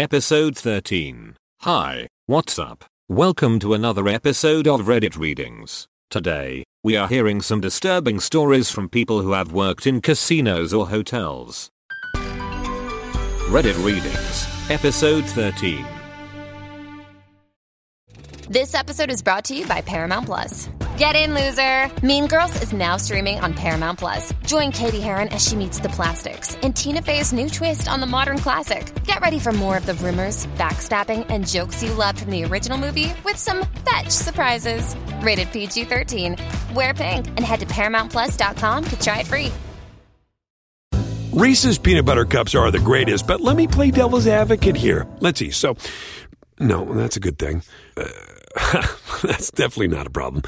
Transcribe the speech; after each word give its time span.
Episode 0.00 0.56
13. 0.56 1.36
Hi, 1.60 2.06
what's 2.24 2.58
up? 2.58 2.86
Welcome 3.10 3.58
to 3.58 3.74
another 3.74 4.08
episode 4.08 4.66
of 4.66 4.86
Reddit 4.86 5.18
Readings. 5.18 5.88
Today, 6.08 6.64
we 6.82 6.96
are 6.96 7.06
hearing 7.06 7.42
some 7.42 7.60
disturbing 7.60 8.18
stories 8.18 8.70
from 8.70 8.88
people 8.88 9.20
who 9.20 9.32
have 9.32 9.52
worked 9.52 9.86
in 9.86 10.00
casinos 10.00 10.72
or 10.72 10.88
hotels. 10.88 11.68
Reddit 13.50 13.76
Readings, 13.84 14.70
Episode 14.70 15.26
13. 15.26 15.84
This 18.50 18.74
episode 18.74 19.12
is 19.12 19.22
brought 19.22 19.44
to 19.44 19.56
you 19.56 19.64
by 19.64 19.80
Paramount 19.80 20.26
Plus. 20.26 20.68
Get 20.98 21.14
in, 21.14 21.34
loser! 21.34 21.88
Mean 22.04 22.26
Girls 22.26 22.60
is 22.64 22.72
now 22.72 22.96
streaming 22.96 23.38
on 23.38 23.54
Paramount 23.54 24.00
Plus. 24.00 24.34
Join 24.44 24.72
Cady 24.72 24.98
Heron 24.98 25.28
as 25.28 25.46
she 25.46 25.54
meets 25.54 25.78
the 25.78 25.88
plastics 25.90 26.56
in 26.56 26.72
Tina 26.72 27.00
Fey's 27.00 27.32
new 27.32 27.48
twist 27.48 27.86
on 27.86 28.00
the 28.00 28.08
modern 28.08 28.38
classic. 28.38 28.92
Get 29.04 29.20
ready 29.20 29.38
for 29.38 29.52
more 29.52 29.76
of 29.76 29.86
the 29.86 29.94
rumors, 29.94 30.46
backstabbing, 30.58 31.26
and 31.30 31.46
jokes 31.46 31.80
you 31.80 31.92
loved 31.92 32.22
from 32.22 32.32
the 32.32 32.42
original 32.42 32.76
movie 32.76 33.14
with 33.24 33.36
some 33.36 33.64
fetch 33.88 34.10
surprises. 34.10 34.96
Rated 35.20 35.52
PG 35.52 35.84
13. 35.84 36.36
Wear 36.74 36.92
pink 36.92 37.28
and 37.28 37.44
head 37.44 37.60
to 37.60 37.66
ParamountPlus.com 37.66 38.84
to 38.84 39.00
try 39.00 39.20
it 39.20 39.28
free. 39.28 39.52
Reese's 41.32 41.78
peanut 41.78 42.04
butter 42.04 42.24
cups 42.24 42.56
are 42.56 42.72
the 42.72 42.80
greatest, 42.80 43.28
but 43.28 43.40
let 43.40 43.54
me 43.54 43.68
play 43.68 43.92
devil's 43.92 44.26
advocate 44.26 44.74
here. 44.74 45.06
Let's 45.20 45.38
see. 45.38 45.52
So, 45.52 45.76
no, 46.58 46.84
that's 46.84 47.16
a 47.16 47.20
good 47.20 47.38
thing. 47.38 47.62
Uh, 47.96 48.08
that's 49.22 49.50
definitely 49.50 49.88
not 49.88 50.06
a 50.06 50.10
problem. 50.10 50.42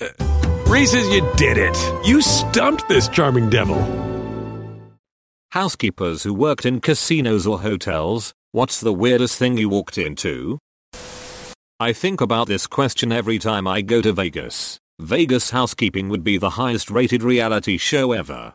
Uh, 0.00 0.08
Reese's, 0.66 1.08
you 1.08 1.28
did 1.36 1.58
it. 1.58 1.76
You 2.06 2.20
stumped 2.20 2.88
this 2.88 3.08
charming 3.08 3.48
devil. 3.50 3.80
Housekeepers 5.50 6.22
who 6.22 6.34
worked 6.34 6.66
in 6.66 6.80
casinos 6.80 7.46
or 7.46 7.60
hotels, 7.60 8.34
what's 8.52 8.80
the 8.80 8.92
weirdest 8.92 9.38
thing 9.38 9.56
you 9.56 9.68
walked 9.68 9.96
into? 9.96 10.58
I 11.78 11.92
think 11.92 12.20
about 12.20 12.46
this 12.46 12.66
question 12.66 13.12
every 13.12 13.38
time 13.38 13.66
I 13.66 13.82
go 13.82 14.02
to 14.02 14.12
Vegas. 14.12 14.78
Vegas 14.98 15.50
housekeeping 15.50 16.08
would 16.08 16.24
be 16.24 16.38
the 16.38 16.50
highest 16.50 16.90
rated 16.90 17.22
reality 17.22 17.76
show 17.76 18.12
ever. 18.12 18.54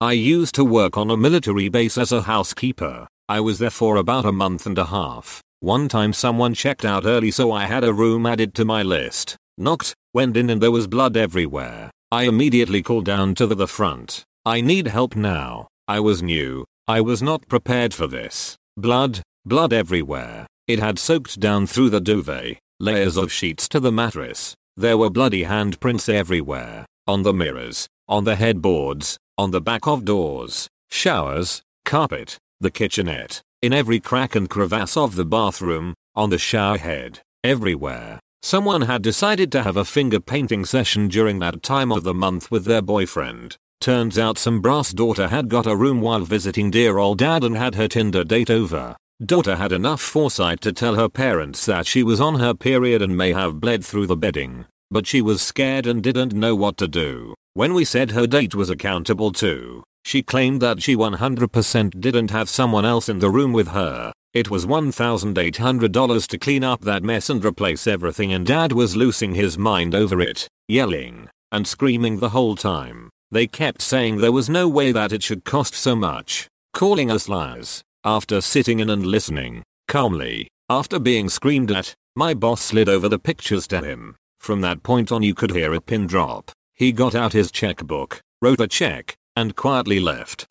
I 0.00 0.12
used 0.12 0.54
to 0.56 0.64
work 0.64 0.96
on 0.96 1.10
a 1.10 1.16
military 1.16 1.68
base 1.68 1.98
as 1.98 2.10
a 2.10 2.22
housekeeper. 2.22 3.06
I 3.28 3.40
was 3.40 3.58
there 3.58 3.70
for 3.70 3.96
about 3.96 4.24
a 4.24 4.32
month 4.32 4.66
and 4.66 4.78
a 4.78 4.86
half. 4.86 5.42
One 5.62 5.86
time 5.86 6.12
someone 6.12 6.54
checked 6.54 6.84
out 6.84 7.06
early 7.06 7.30
so 7.30 7.52
I 7.52 7.66
had 7.66 7.84
a 7.84 7.92
room 7.92 8.26
added 8.26 8.52
to 8.54 8.64
my 8.64 8.82
list. 8.82 9.36
Knocked, 9.56 9.94
went 10.12 10.36
in 10.36 10.50
and 10.50 10.60
there 10.60 10.72
was 10.72 10.88
blood 10.88 11.16
everywhere. 11.16 11.88
I 12.10 12.24
immediately 12.24 12.82
called 12.82 13.04
down 13.04 13.36
to 13.36 13.46
the, 13.46 13.54
the 13.54 13.68
front. 13.68 14.24
I 14.44 14.60
need 14.60 14.88
help 14.88 15.14
now. 15.14 15.68
I 15.86 16.00
was 16.00 16.20
new. 16.20 16.64
I 16.88 17.00
was 17.00 17.22
not 17.22 17.46
prepared 17.46 17.94
for 17.94 18.08
this. 18.08 18.56
Blood, 18.76 19.22
blood 19.44 19.72
everywhere. 19.72 20.48
It 20.66 20.80
had 20.80 20.98
soaked 20.98 21.38
down 21.38 21.68
through 21.68 21.90
the 21.90 22.00
duvet, 22.00 22.58
layers 22.80 23.16
of 23.16 23.30
sheets 23.30 23.68
to 23.68 23.78
the 23.78 23.92
mattress. 23.92 24.56
There 24.76 24.98
were 24.98 25.10
bloody 25.10 25.44
handprints 25.44 26.12
everywhere. 26.12 26.86
On 27.06 27.22
the 27.22 27.32
mirrors, 27.32 27.86
on 28.08 28.24
the 28.24 28.34
headboards, 28.34 29.16
on 29.38 29.52
the 29.52 29.60
back 29.60 29.86
of 29.86 30.04
doors, 30.04 30.66
showers, 30.90 31.62
carpet, 31.84 32.36
the 32.60 32.72
kitchenette, 32.72 33.42
in 33.62 33.72
every 33.72 34.00
crack 34.00 34.34
and 34.34 34.50
crevasse 34.50 34.96
of 34.96 35.14
the 35.14 35.24
bathroom, 35.24 35.94
on 36.16 36.30
the 36.30 36.38
shower 36.38 36.78
head, 36.78 37.20
everywhere. 37.44 38.18
Someone 38.42 38.82
had 38.82 39.02
decided 39.02 39.52
to 39.52 39.62
have 39.62 39.76
a 39.76 39.84
finger 39.84 40.18
painting 40.18 40.64
session 40.64 41.06
during 41.06 41.38
that 41.38 41.62
time 41.62 41.92
of 41.92 42.02
the 42.02 42.12
month 42.12 42.50
with 42.50 42.64
their 42.64 42.82
boyfriend. 42.82 43.56
Turns 43.80 44.18
out 44.18 44.36
some 44.36 44.60
brass 44.60 44.92
daughter 44.92 45.28
had 45.28 45.48
got 45.48 45.66
a 45.66 45.76
room 45.76 46.00
while 46.00 46.24
visiting 46.24 46.70
dear 46.70 46.98
old 46.98 47.18
dad 47.18 47.44
and 47.44 47.56
had 47.56 47.76
her 47.76 47.86
Tinder 47.86 48.24
date 48.24 48.50
over. 48.50 48.96
Daughter 49.24 49.54
had 49.54 49.70
enough 49.70 50.00
foresight 50.00 50.60
to 50.62 50.72
tell 50.72 50.96
her 50.96 51.08
parents 51.08 51.64
that 51.66 51.86
she 51.86 52.02
was 52.02 52.20
on 52.20 52.40
her 52.40 52.54
period 52.54 53.00
and 53.00 53.16
may 53.16 53.32
have 53.32 53.60
bled 53.60 53.84
through 53.84 54.08
the 54.08 54.16
bedding, 54.16 54.66
but 54.90 55.06
she 55.06 55.22
was 55.22 55.40
scared 55.40 55.86
and 55.86 56.02
didn't 56.02 56.32
know 56.32 56.56
what 56.56 56.76
to 56.78 56.88
do. 56.88 57.34
When 57.54 57.74
we 57.74 57.84
said 57.84 58.12
her 58.12 58.26
date 58.26 58.54
was 58.54 58.70
accountable 58.70 59.30
too, 59.30 59.84
she 60.04 60.22
claimed 60.22 60.62
that 60.62 60.82
she 60.82 60.96
100% 60.96 62.00
didn't 62.00 62.30
have 62.30 62.48
someone 62.48 62.86
else 62.86 63.10
in 63.10 63.18
the 63.18 63.28
room 63.28 63.52
with 63.52 63.68
her. 63.68 64.12
It 64.32 64.50
was 64.50 64.64
$1,800 64.64 66.26
to 66.28 66.38
clean 66.38 66.64
up 66.64 66.80
that 66.80 67.02
mess 67.02 67.28
and 67.28 67.44
replace 67.44 67.86
everything 67.86 68.32
and 68.32 68.46
dad 68.46 68.72
was 68.72 68.96
losing 68.96 69.34
his 69.34 69.58
mind 69.58 69.94
over 69.94 70.18
it, 70.20 70.48
yelling 70.66 71.28
and 71.52 71.66
screaming 71.66 72.18
the 72.18 72.30
whole 72.30 72.56
time. 72.56 73.10
They 73.30 73.46
kept 73.46 73.82
saying 73.82 74.16
there 74.16 74.32
was 74.32 74.48
no 74.48 74.66
way 74.66 74.90
that 74.90 75.12
it 75.12 75.22
should 75.22 75.44
cost 75.44 75.74
so 75.74 75.94
much, 75.94 76.48
calling 76.72 77.10
us 77.10 77.28
liars. 77.28 77.82
After 78.04 78.40
sitting 78.40 78.80
in 78.80 78.88
and 78.88 79.04
listening, 79.04 79.62
calmly, 79.86 80.48
after 80.70 80.98
being 80.98 81.28
screamed 81.28 81.70
at, 81.70 81.94
my 82.16 82.32
boss 82.32 82.62
slid 82.62 82.88
over 82.88 83.08
the 83.10 83.18
pictures 83.18 83.66
to 83.68 83.82
him. 83.82 84.16
From 84.40 84.62
that 84.62 84.82
point 84.82 85.12
on 85.12 85.22
you 85.22 85.34
could 85.34 85.52
hear 85.52 85.74
a 85.74 85.80
pin 85.80 86.06
drop. 86.06 86.50
He 86.74 86.92
got 86.92 87.14
out 87.14 87.32
his 87.32 87.50
checkbook, 87.50 88.20
wrote 88.40 88.60
a 88.60 88.66
check, 88.66 89.14
and 89.36 89.54
quietly 89.54 90.00
left. 90.00 90.46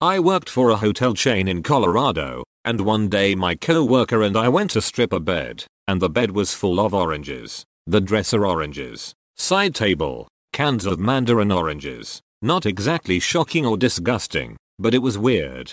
I 0.00 0.18
worked 0.18 0.48
for 0.48 0.70
a 0.70 0.76
hotel 0.76 1.14
chain 1.14 1.48
in 1.48 1.62
Colorado, 1.62 2.44
and 2.64 2.80
one 2.80 3.08
day 3.08 3.34
my 3.34 3.54
co-worker 3.54 4.22
and 4.22 4.36
I 4.36 4.48
went 4.48 4.70
to 4.72 4.80
strip 4.80 5.12
a 5.12 5.20
bed, 5.20 5.64
and 5.88 6.00
the 6.00 6.10
bed 6.10 6.30
was 6.32 6.54
full 6.54 6.80
of 6.80 6.94
oranges. 6.94 7.64
The 7.86 8.00
dresser 8.00 8.46
oranges. 8.46 9.14
Side 9.36 9.74
table, 9.74 10.28
cans 10.52 10.86
of 10.86 10.98
mandarin 10.98 11.52
oranges. 11.52 12.20
Not 12.42 12.66
exactly 12.66 13.20
shocking 13.20 13.64
or 13.64 13.76
disgusting, 13.76 14.56
but 14.78 14.94
it 14.94 14.98
was 14.98 15.16
weird. 15.18 15.72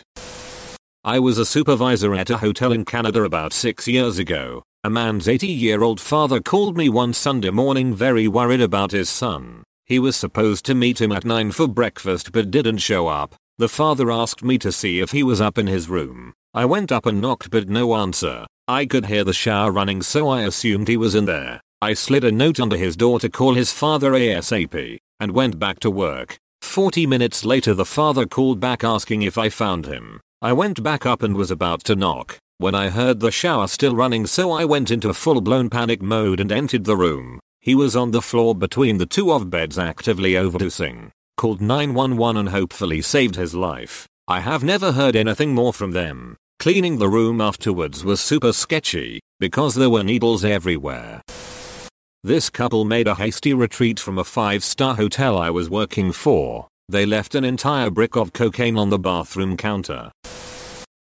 I 1.03 1.19
was 1.19 1.37
a 1.37 1.45
supervisor 1.45 2.13
at 2.15 2.29
a 2.29 2.37
hotel 2.37 2.71
in 2.71 2.85
Canada 2.85 3.23
about 3.23 3.51
6 3.51 3.87
years 3.87 4.19
ago. 4.19 4.63
A 4.85 4.89
man's 4.89 5.29
80 5.29 5.47
year 5.47 5.81
old 5.81 6.01
father 6.01 6.41
called 6.41 6.75
me 6.75 6.89
one 6.89 7.13
Sunday 7.13 7.51
morning 7.51 7.95
very 7.95 8.27
worried 8.27 8.59
about 8.59 8.91
his 8.91 9.09
son. 9.09 9.63
He 9.85 9.97
was 9.97 10.17
supposed 10.17 10.65
to 10.65 10.75
meet 10.75 10.99
him 10.99 11.13
at 11.13 11.23
9 11.23 11.51
for 11.51 11.69
breakfast 11.69 12.33
but 12.33 12.51
didn't 12.51 12.79
show 12.79 13.07
up. 13.07 13.33
The 13.59 13.69
father 13.69 14.11
asked 14.11 14.43
me 14.43 14.57
to 14.57 14.73
see 14.73 14.99
if 14.99 15.11
he 15.11 15.23
was 15.23 15.39
up 15.39 15.57
in 15.57 15.67
his 15.67 15.87
room. 15.87 16.33
I 16.53 16.65
went 16.65 16.91
up 16.91 17.05
and 17.05 17.21
knocked 17.21 17.49
but 17.49 17.69
no 17.69 17.95
answer. 17.95 18.45
I 18.67 18.85
could 18.85 19.05
hear 19.05 19.23
the 19.23 19.31
shower 19.31 19.71
running 19.71 20.01
so 20.01 20.27
I 20.27 20.41
assumed 20.41 20.89
he 20.89 20.97
was 20.97 21.15
in 21.15 21.23
there. 21.23 21.61
I 21.81 21.93
slid 21.93 22.25
a 22.25 22.31
note 22.33 22.59
under 22.59 22.75
his 22.75 22.97
door 22.97 23.21
to 23.21 23.29
call 23.29 23.53
his 23.53 23.71
father 23.71 24.11
ASAP 24.11 24.97
and 25.17 25.31
went 25.31 25.59
back 25.59 25.79
to 25.79 25.89
work. 25.89 26.37
40 26.61 27.07
minutes 27.07 27.45
later 27.45 27.73
the 27.73 27.85
father 27.85 28.25
called 28.25 28.59
back 28.59 28.83
asking 28.83 29.21
if 29.21 29.37
I 29.37 29.47
found 29.47 29.85
him. 29.85 30.19
I 30.41 30.51
went 30.51 30.83
back 30.83 31.05
up 31.05 31.23
and 31.23 31.37
was 31.37 31.51
about 31.51 31.85
to 31.85 31.95
knock 31.95 32.41
when 32.57 32.75
I 32.75 32.89
heard 32.89 33.19
the 33.19 33.31
shower 33.31 33.67
still 33.67 33.95
running 33.95 34.25
so 34.27 34.51
I 34.51 34.65
went 34.65 34.91
into 34.91 35.13
full 35.13 35.41
blown 35.41 35.69
panic 35.69 36.01
mode 36.01 36.39
and 36.39 36.51
entered 36.51 36.85
the 36.85 36.97
room. 36.97 37.39
He 37.61 37.75
was 37.75 37.95
on 37.95 38.11
the 38.11 38.21
floor 38.21 38.53
between 38.53 38.97
the 38.97 39.05
two 39.05 39.31
of 39.31 39.49
beds 39.49 39.79
actively 39.79 40.33
overdosing. 40.33 41.11
Called 41.37 41.61
911 41.61 42.37
and 42.37 42.49
hopefully 42.49 43.01
saved 43.01 43.35
his 43.35 43.55
life. 43.55 44.07
I 44.27 44.39
have 44.41 44.63
never 44.63 44.91
heard 44.91 45.15
anything 45.15 45.53
more 45.53 45.73
from 45.73 45.91
them. 45.91 46.37
Cleaning 46.59 46.97
the 46.97 47.09
room 47.09 47.41
afterwards 47.41 48.05
was 48.05 48.21
super 48.21 48.53
sketchy 48.53 49.19
because 49.39 49.75
there 49.75 49.89
were 49.89 50.03
needles 50.03 50.45
everywhere. 50.45 51.21
This 52.23 52.49
couple 52.49 52.85
made 52.85 53.07
a 53.07 53.15
hasty 53.15 53.53
retreat 53.53 53.99
from 53.99 54.17
a 54.17 54.23
5-star 54.23 54.95
hotel 54.95 55.37
I 55.37 55.49
was 55.49 55.69
working 55.69 56.13
for. 56.13 56.67
They 56.87 57.05
left 57.05 57.35
an 57.35 57.43
entire 57.43 57.89
brick 57.89 58.15
of 58.15 58.31
cocaine 58.31 58.77
on 58.77 58.89
the 58.89 58.99
bathroom 58.99 59.57
counter. 59.57 60.11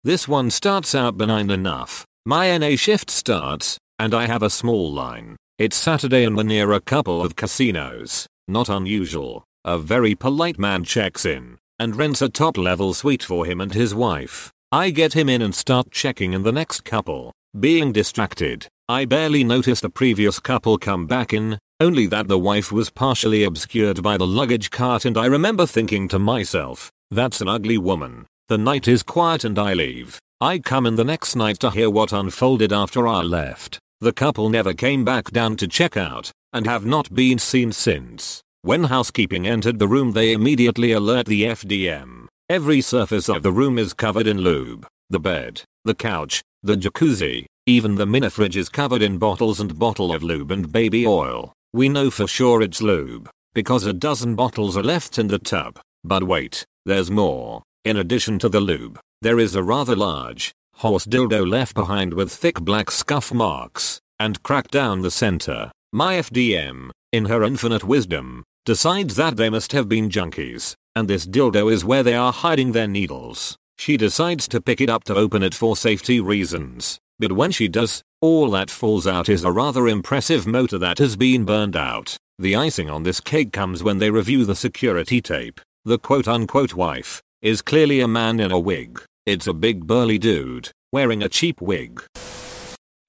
This 0.05 0.29
one 0.29 0.51
starts 0.51 0.95
out 0.95 1.17
benign 1.17 1.49
enough. 1.49 2.05
My 2.27 2.55
NA 2.59 2.77
shift 2.77 3.09
starts, 3.09 3.79
and 3.99 4.13
I 4.13 4.27
have 4.27 4.43
a 4.43 4.51
small 4.51 4.93
line. 4.93 5.35
It's 5.59 5.79
Saturday 5.79 6.25
and 6.25 6.37
we're 6.37 6.43
near 6.43 6.73
a 6.73 6.81
couple 6.81 7.25
of 7.25 7.37
casinos. 7.37 8.27
Not 8.47 8.69
unusual. 8.69 9.45
A 9.65 9.79
very 9.79 10.15
polite 10.15 10.59
man 10.59 10.85
checks 10.85 11.25
in 11.25 11.57
and 11.79 11.97
rents 11.97 12.21
a 12.21 12.29
top 12.29 12.59
level 12.59 12.93
suite 12.93 13.23
for 13.23 13.47
him 13.47 13.63
and 13.63 13.73
his 13.73 13.95
wife. 13.95 14.53
I 14.71 14.91
get 14.91 15.15
him 15.15 15.31
in 15.31 15.41
and 15.41 15.55
start 15.55 15.91
checking 15.91 16.35
in 16.35 16.43
the 16.43 16.53
next 16.53 16.85
couple. 16.85 17.33
Being 17.59 17.91
distracted, 17.91 18.67
I 18.87 19.07
barely 19.07 19.43
noticed 19.43 19.81
the 19.81 19.89
previous 19.89 20.39
couple 20.39 20.77
come 20.77 21.07
back 21.07 21.33
in, 21.33 21.59
only 21.81 22.07
that 22.09 22.29
the 22.29 22.39
wife 22.39 22.71
was 22.71 22.91
partially 22.91 23.43
obscured 23.43 24.03
by 24.03 24.19
the 24.19 24.27
luggage 24.27 24.71
cart 24.71 25.07
and 25.07 25.17
I 25.17 25.25
remember 25.25 25.65
thinking 25.65 26.09
to 26.09 26.19
myself, 26.19 26.93
that's 27.11 27.41
an 27.41 27.49
ugly 27.49 27.79
woman. 27.79 28.27
The 28.49 28.59
night 28.59 28.87
is 28.89 29.03
quiet 29.03 29.43
and 29.45 29.59
I 29.59 29.73
leave. 29.73 30.19
I 30.39 30.59
come 30.59 30.85
in 30.85 30.97
the 30.97 31.05
next 31.05 31.35
night 31.35 31.59
to 31.61 31.71
hear 31.71 31.89
what 31.89 32.13
unfolded 32.13 32.75
after 32.75 33.09
I 33.09 33.23
left. 33.23 33.79
The 34.01 34.13
couple 34.13 34.51
never 34.51 34.75
came 34.75 35.03
back 35.03 35.31
down 35.31 35.57
to 35.57 35.67
check 35.67 35.97
out 35.97 36.31
and 36.53 36.67
have 36.67 36.85
not 36.85 37.15
been 37.15 37.39
seen 37.39 37.73
since. 37.73 38.43
When 38.61 38.85
housekeeping 38.85 39.47
entered 39.47 39.79
the 39.79 39.89
room 39.89 40.13
they 40.13 40.35
immediately 40.35 40.93
alert 40.93 41.25
the 41.25 41.45
FDM. 41.45 42.27
Every 42.51 42.83
surface 42.83 43.31
of 43.31 43.43
the 43.43 43.51
room 43.51 43.79
is 43.79 43.95
covered 43.95 44.27
in 44.27 44.43
lube. 44.43 44.87
The 45.09 45.21
bed, 45.21 45.63
the 45.87 45.95
couch, 45.95 46.43
the 46.63 46.77
jacuzzi, 46.77 47.47
even 47.67 47.95
the 47.95 48.05
mini 48.05 48.29
fridge 48.29 48.59
is 48.59 48.69
covered 48.69 49.01
in 49.01 49.17
bottles 49.17 49.59
and 49.59 49.79
bottle 49.79 50.13
of 50.13 50.23
lube 50.23 50.51
and 50.51 50.71
baby 50.71 51.07
oil. 51.07 51.55
We 51.73 51.89
know 51.89 52.11
for 52.11 52.27
sure 52.27 52.61
it's 52.61 52.83
lube 52.83 53.31
because 53.55 53.87
a 53.87 53.95
dozen 53.95 54.35
bottles 54.35 54.77
are 54.77 54.83
left 54.83 55.19
in 55.19 55.29
the 55.29 55.39
tub. 55.39 55.81
But 56.03 56.25
wait, 56.25 56.67
there's 56.85 57.11
more. 57.11 57.63
In 57.85 57.99
addition 57.99 58.39
to 58.39 58.49
the 58.49 58.61
lube, 58.61 58.99
there 59.21 59.39
is 59.39 59.55
a 59.55 59.63
rather 59.63 59.95
large, 59.95 60.55
Horse 60.77 61.07
dildo 61.07 61.49
left 61.49 61.75
behind 61.75 62.15
with 62.15 62.33
thick 62.33 62.61
black 62.61 62.91
scuff 62.91 63.33
marks, 63.33 64.01
and 64.19 64.43
cracked 64.43 64.73
down 64.73 65.03
the 65.03 65.11
center. 65.11 65.71
My 65.93 66.17
FDM, 66.17 66.91
in 67.13 67.27
her 67.27 67.45
infinite 67.45 67.85
wisdom, 67.85 68.43
decides 68.65 69.15
that 69.17 69.37
they 69.37 69.51
must 69.51 69.73
have 69.73 69.89
been 69.89 70.11
junkies, 70.11 70.75
and 70.97 71.09
this 71.09 71.27
dildo 71.27 71.73
is 71.73 71.85
where 71.85 72.03
they 72.03 72.15
are 72.15 72.33
hiding 72.33 72.73
their 72.73 72.89
needles. 72.89 73.57
She 73.79 73.97
decides 73.97 74.49
to 74.49 74.61
pick 74.61 74.81
it 74.81 74.91
up 74.91 75.05
to 75.05 75.15
open 75.15 75.43
it 75.43 75.55
for 75.55 75.77
safety 75.77 76.21
reasons, 76.21 76.99
but 77.19 77.33
when 77.33 77.53
she 77.53 77.69
does, 77.69 78.03
all 78.21 78.51
that 78.51 78.71
falls 78.71 79.07
out 79.07 79.29
is 79.29 79.45
a 79.45 79.53
rather 79.53 79.87
impressive 79.87 80.47
motor 80.47 80.79
that 80.79 80.99
has 80.99 81.17
been 81.17 81.45
burned 81.45 81.77
out. 81.77 82.17
The 82.39 82.57
icing 82.57 82.91
on 82.91 83.05
this 83.05 83.21
cake 83.21 83.53
comes 83.53 83.83
when 83.83 83.99
they 83.99 84.11
review 84.11 84.45
the 84.45 84.57
security 84.57 85.21
tape. 85.21 85.61
The 85.85 85.99
quote 85.99 86.27
unquote 86.27 86.75
wife 86.75 87.23
is 87.45 87.61
clearly 87.61 88.01
a 88.01 88.09
man 88.09 88.41
in 88.41 88.51
a 88.51 88.59
wig. 88.59 89.03
It's 89.27 89.47
a 89.47 89.53
big 89.53 89.87
burly 89.87 90.17
dude 90.17 90.71
wearing 90.93 91.23
a 91.23 91.29
cheap 91.29 91.61
wig. 91.61 92.03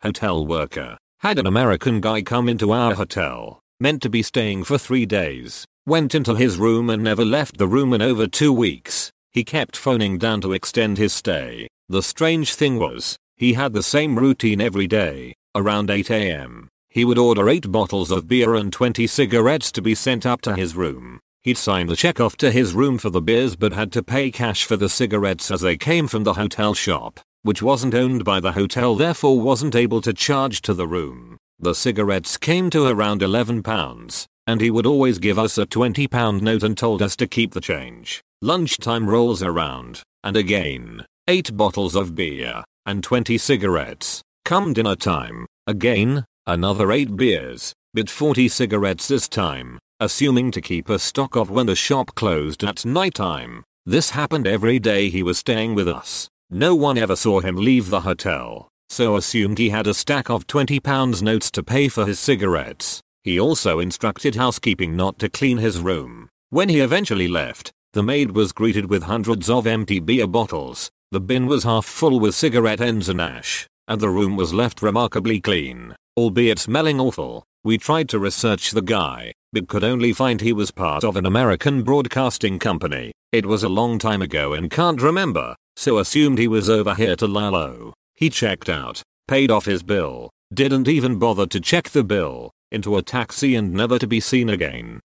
Hotel 0.01 0.45
worker 0.45 0.97
had 1.19 1.39
an 1.39 1.47
American 1.47 2.01
guy 2.01 2.21
come 2.21 2.49
into 2.49 2.73
our 2.73 2.95
hotel, 2.95 3.61
meant 3.79 4.01
to 4.01 4.09
be 4.09 4.21
staying 4.21 4.65
for 4.65 4.77
three 4.77 5.05
days, 5.05 5.65
went 5.85 6.13
into 6.13 6.35
his 6.35 6.57
room 6.57 6.89
and 6.89 7.01
never 7.01 7.23
left 7.23 7.57
the 7.57 7.67
room 7.67 7.93
in 7.93 8.01
over 8.01 8.27
two 8.27 8.51
weeks. 8.51 9.09
He 9.31 9.45
kept 9.45 9.77
phoning 9.77 10.17
down 10.17 10.41
to 10.41 10.51
extend 10.51 10.97
his 10.97 11.13
stay. 11.13 11.69
The 11.87 12.03
strange 12.03 12.55
thing 12.55 12.77
was, 12.77 13.15
he 13.37 13.53
had 13.53 13.71
the 13.71 13.83
same 13.83 14.19
routine 14.19 14.59
every 14.59 14.87
day. 14.87 15.33
Around 15.55 15.89
8 15.89 16.11
am, 16.11 16.67
he 16.89 17.05
would 17.05 17.17
order 17.17 17.47
8 17.47 17.71
bottles 17.71 18.11
of 18.11 18.27
beer 18.27 18.53
and 18.55 18.73
20 18.73 19.07
cigarettes 19.07 19.71
to 19.71 19.81
be 19.81 19.95
sent 19.95 20.25
up 20.25 20.41
to 20.41 20.55
his 20.55 20.75
room. 20.75 21.21
He'd 21.45 21.59
sign 21.59 21.85
the 21.85 21.95
check 21.95 22.19
off 22.19 22.35
to 22.37 22.49
his 22.49 22.73
room 22.73 22.97
for 22.97 23.11
the 23.11 23.21
beers 23.21 23.55
but 23.55 23.71
had 23.71 23.91
to 23.91 24.01
pay 24.01 24.31
cash 24.31 24.65
for 24.65 24.75
the 24.75 24.89
cigarettes 24.89 25.51
as 25.51 25.61
they 25.61 25.77
came 25.77 26.07
from 26.07 26.23
the 26.23 26.33
hotel 26.33 26.73
shop, 26.73 27.19
which 27.43 27.61
wasn't 27.61 27.93
owned 27.93 28.25
by 28.25 28.39
the 28.39 28.53
hotel 28.53 28.95
therefore 28.95 29.39
wasn't 29.39 29.75
able 29.75 30.01
to 30.01 30.11
charge 30.11 30.63
to 30.63 30.73
the 30.73 30.87
room. 30.87 31.37
The 31.59 31.75
cigarettes 31.75 32.35
came 32.37 32.71
to 32.71 32.87
around 32.87 33.21
11 33.21 33.61
pounds, 33.61 34.25
and 34.47 34.59
he 34.59 34.71
would 34.71 34.87
always 34.87 35.19
give 35.19 35.37
us 35.37 35.59
a 35.59 35.67
20 35.67 36.07
pound 36.07 36.41
note 36.41 36.63
and 36.63 36.75
told 36.75 37.03
us 37.03 37.15
to 37.17 37.27
keep 37.27 37.53
the 37.53 37.61
change. 37.61 38.23
Lunchtime 38.41 39.07
rolls 39.07 39.43
around, 39.43 40.01
and 40.23 40.35
again, 40.35 41.05
8 41.27 41.55
bottles 41.55 41.93
of 41.93 42.15
beer, 42.15 42.63
and 42.87 43.03
20 43.03 43.37
cigarettes. 43.37 44.23
Come 44.45 44.73
dinner 44.73 44.95
time, 44.95 45.45
again, 45.67 46.25
another 46.47 46.91
8 46.91 47.15
beers, 47.15 47.75
but 47.93 48.09
40 48.09 48.47
cigarettes 48.47 49.07
this 49.07 49.27
time, 49.29 49.77
assuming 49.99 50.51
to 50.51 50.61
keep 50.61 50.89
a 50.89 50.99
stock 50.99 51.35
of 51.35 51.49
when 51.49 51.65
the 51.65 51.75
shop 51.75 52.13
closed 52.15 52.63
at 52.63 52.85
night 52.85 53.13
time. 53.13 53.63
This 53.85 54.09
happened 54.09 54.47
every 54.47 54.79
day 54.79 55.09
he 55.09 55.23
was 55.23 55.37
staying 55.37 55.75
with 55.75 55.87
us. 55.87 56.27
No 56.49 56.75
one 56.75 56.97
ever 56.97 57.15
saw 57.15 57.39
him 57.39 57.55
leave 57.55 57.89
the 57.89 58.01
hotel, 58.01 58.67
so 58.89 59.15
assumed 59.15 59.57
he 59.57 59.69
had 59.69 59.87
a 59.87 59.93
stack 59.93 60.29
of 60.29 60.47
20 60.47 60.79
pounds 60.79 61.23
notes 61.23 61.49
to 61.51 61.63
pay 61.63 61.87
for 61.87 62.05
his 62.05 62.19
cigarettes. 62.19 63.01
He 63.23 63.39
also 63.39 63.79
instructed 63.79 64.35
housekeeping 64.35 64.95
not 64.95 65.17
to 65.19 65.29
clean 65.29 65.57
his 65.57 65.79
room. 65.79 66.29
When 66.49 66.69
he 66.69 66.79
eventually 66.79 67.27
left, 67.27 67.71
the 67.93 68.03
maid 68.03 68.31
was 68.31 68.51
greeted 68.51 68.89
with 68.89 69.03
hundreds 69.03 69.49
of 69.49 69.65
empty 69.65 69.99
beer 69.99 70.27
bottles, 70.27 70.91
the 71.11 71.19
bin 71.21 71.45
was 71.47 71.63
half 71.63 71.85
full 71.85 72.19
with 72.19 72.35
cigarette 72.35 72.81
ends 72.81 73.07
and 73.07 73.21
ash, 73.21 73.67
and 73.87 74.01
the 74.01 74.09
room 74.09 74.35
was 74.35 74.53
left 74.53 74.81
remarkably 74.81 75.39
clean, 75.39 75.95
albeit 76.17 76.59
smelling 76.59 76.99
awful. 76.99 77.45
We 77.63 77.77
tried 77.77 78.09
to 78.09 78.19
research 78.19 78.71
the 78.71 78.81
guy, 78.81 79.33
but 79.55 79.69
could 79.69 79.85
only 79.85 80.11
find 80.11 80.41
he 80.41 80.51
was 80.51 80.69
part 80.69 81.05
of 81.05 81.15
an 81.15 81.25
American 81.25 81.81
broadcasting 81.81 82.59
company. 82.59 83.13
It 83.31 83.45
was 83.45 83.63
a 83.63 83.69
long 83.69 83.97
time 83.97 84.21
ago 84.21 84.51
and 84.51 84.69
can't 84.69 85.01
remember, 85.01 85.55
so 85.77 85.97
assumed 85.97 86.37
he 86.37 86.49
was 86.49 86.69
over 86.69 86.93
here 86.93 87.15
to 87.15 87.25
Lalo. 87.25 87.93
He 88.15 88.29
checked 88.29 88.67
out, 88.67 89.01
paid 89.29 89.49
off 89.49 89.63
his 89.63 89.81
bill, 89.81 90.29
didn't 90.53 90.89
even 90.89 91.19
bother 91.19 91.45
to 91.47 91.61
check 91.61 91.89
the 91.89 92.03
bill, 92.03 92.51
into 92.69 92.97
a 92.97 93.01
taxi 93.01 93.55
and 93.55 93.73
never 93.73 93.97
to 93.97 94.07
be 94.07 94.19
seen 94.19 94.49
again. 94.49 94.99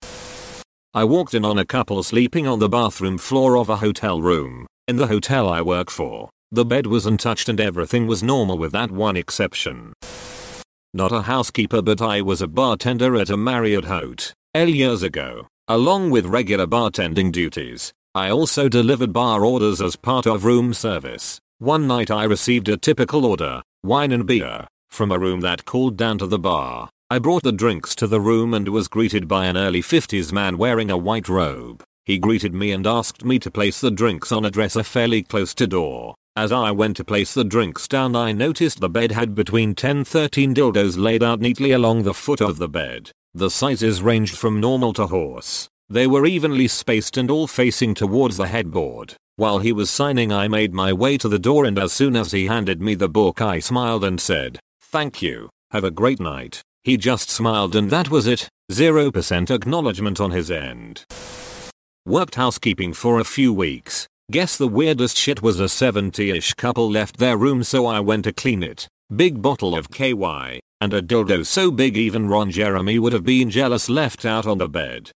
I 0.94 1.04
walked 1.04 1.34
in 1.34 1.44
on 1.44 1.60
a 1.60 1.66
couple 1.66 2.02
sleeping 2.02 2.48
on 2.48 2.60
the 2.60 2.70
bathroom 2.70 3.18
floor 3.18 3.58
of 3.58 3.68
a 3.68 3.76
hotel 3.76 4.22
room. 4.22 4.66
In 4.88 4.96
the 4.96 5.08
hotel 5.08 5.50
I 5.50 5.62
work 5.62 5.90
for, 5.90 6.30
the 6.54 6.64
bed 6.64 6.88
was 6.88 7.06
untouched 7.06 7.50
and 7.50 7.60
everything 7.60 8.08
was 8.08 8.24
normal 8.24 8.58
with 8.58 8.72
that 8.72 8.92
one 8.92 9.18
exception. 9.18 9.92
Not 10.98 11.12
a 11.12 11.22
housekeeper 11.22 11.84
but 11.84 12.02
I 12.02 12.22
was 12.22 12.42
a 12.42 12.48
bartender 12.48 13.18
at 13.18 13.30
a 13.30 13.38
Marriott 13.38 13.86
Hotel 13.86 14.68
years 14.68 15.04
ago. 15.04 15.48
Along 15.68 16.10
with 16.10 16.26
regular 16.26 16.66
bartending 16.66 17.32
duties, 17.32 17.94
I 18.16 18.32
also 18.32 18.68
delivered 18.68 19.14
bar 19.14 19.46
orders 19.46 19.80
as 19.80 19.96
part 19.96 20.26
of 20.26 20.44
room 20.44 20.74
service. 20.74 21.40
One 21.60 21.86
night 21.86 22.10
I 22.10 22.24
received 22.24 22.68
a 22.68 22.78
typical 22.78 23.28
order, 23.28 23.62
wine 23.84 24.12
and 24.12 24.26
beer, 24.26 24.66
from 24.90 25.12
a 25.12 25.20
room 25.20 25.42
that 25.42 25.66
called 25.66 25.98
down 25.98 26.18
to 26.18 26.26
the 26.26 26.40
bar. 26.40 26.90
I 27.12 27.20
brought 27.20 27.44
the 27.44 27.52
drinks 27.52 27.94
to 27.98 28.08
the 28.08 28.20
room 28.20 28.56
and 28.56 28.68
was 28.68 28.88
greeted 28.88 29.28
by 29.28 29.46
an 29.46 29.56
early 29.56 29.84
50s 29.84 30.32
man 30.32 30.58
wearing 30.58 30.90
a 30.90 30.98
white 30.98 31.30
robe. 31.30 31.84
He 32.06 32.18
greeted 32.18 32.56
me 32.56 32.72
and 32.72 32.88
asked 32.88 33.24
me 33.24 33.38
to 33.38 33.52
place 33.52 33.82
the 33.82 33.92
drinks 33.92 34.32
on 34.32 34.46
a 34.46 34.50
dresser 34.50 34.82
fairly 34.82 35.22
close 35.22 35.54
to 35.54 35.68
door. 35.68 36.16
As 36.38 36.52
I 36.52 36.70
went 36.70 36.96
to 36.98 37.04
place 37.04 37.34
the 37.34 37.44
drinks 37.44 37.88
down 37.88 38.16
I 38.16 38.32
noticed 38.32 38.80
the 38.80 38.90
bed 38.90 39.12
had 39.12 39.34
between 39.34 39.74
10-13 39.74 40.54
dildos 40.54 40.96
laid 40.96 41.24
out 41.24 41.40
neatly 41.40 41.72
along 41.72 42.04
the 42.04 42.14
foot 42.14 42.42
of 42.42 42.60
the 42.60 42.70
bed. 42.70 43.10
The 43.34 43.50
sizes 43.50 44.04
ranged 44.04 44.38
from 44.38 44.60
normal 44.60 44.94
to 44.94 45.08
horse. 45.08 45.68
They 45.90 46.06
were 46.06 46.28
evenly 46.28 46.68
spaced 46.68 47.18
and 47.18 47.32
all 47.32 47.48
facing 47.48 47.96
towards 47.96 48.38
the 48.38 48.46
headboard. 48.46 49.16
While 49.38 49.58
he 49.58 49.72
was 49.72 49.90
signing 49.90 50.32
I 50.32 50.48
made 50.48 50.76
my 50.76 50.94
way 50.94 51.18
to 51.18 51.28
the 51.28 51.40
door 51.40 51.66
and 51.66 51.80
as 51.80 51.92
soon 51.92 52.16
as 52.16 52.32
he 52.32 52.46
handed 52.46 52.84
me 52.84 52.94
the 52.94 53.10
book 53.10 53.42
I 53.42 53.58
smiled 53.58 54.04
and 54.04 54.22
said, 54.22 54.60
thank 54.80 55.24
you, 55.24 55.50
have 55.72 55.84
a 55.84 55.90
great 55.90 56.20
night. 56.20 56.62
He 56.84 56.98
just 56.98 57.32
smiled 57.32 57.76
and 57.76 57.90
that 57.90 58.12
was 58.12 58.28
it, 58.28 58.48
0% 58.72 59.50
acknowledgement 59.50 60.22
on 60.22 60.30
his 60.30 60.52
end. 60.52 61.04
Worked 62.06 62.36
housekeeping 62.36 62.94
for 62.94 63.20
a 63.20 63.26
few 63.26 63.52
weeks. 63.52 64.08
Guess 64.30 64.58
the 64.58 64.68
weirdest 64.68 65.16
shit 65.16 65.42
was 65.42 65.62
a 65.62 65.72
70-ish 65.72 66.56
couple 66.56 66.92
left 66.92 67.16
their 67.16 67.38
room 67.38 67.64
so 67.64 67.86
I 67.86 68.02
went 68.02 68.26
to 68.26 68.34
clean 68.34 68.62
it. 68.62 68.86
Big 69.16 69.42
bottle 69.42 69.74
of 69.74 69.90
KY, 69.90 70.60
and 70.82 70.94
a 70.94 71.02
dildo 71.02 71.46
so 71.46 71.72
big 71.72 71.96
even 71.96 72.28
Ron 72.28 72.52
Jeremy 72.52 73.00
would 73.00 73.14
have 73.14 73.24
been 73.24 73.50
jealous 73.50 73.88
left 73.88 74.26
out 74.26 74.46
on 74.46 74.58
the 74.58 74.68
bed. 74.68 75.12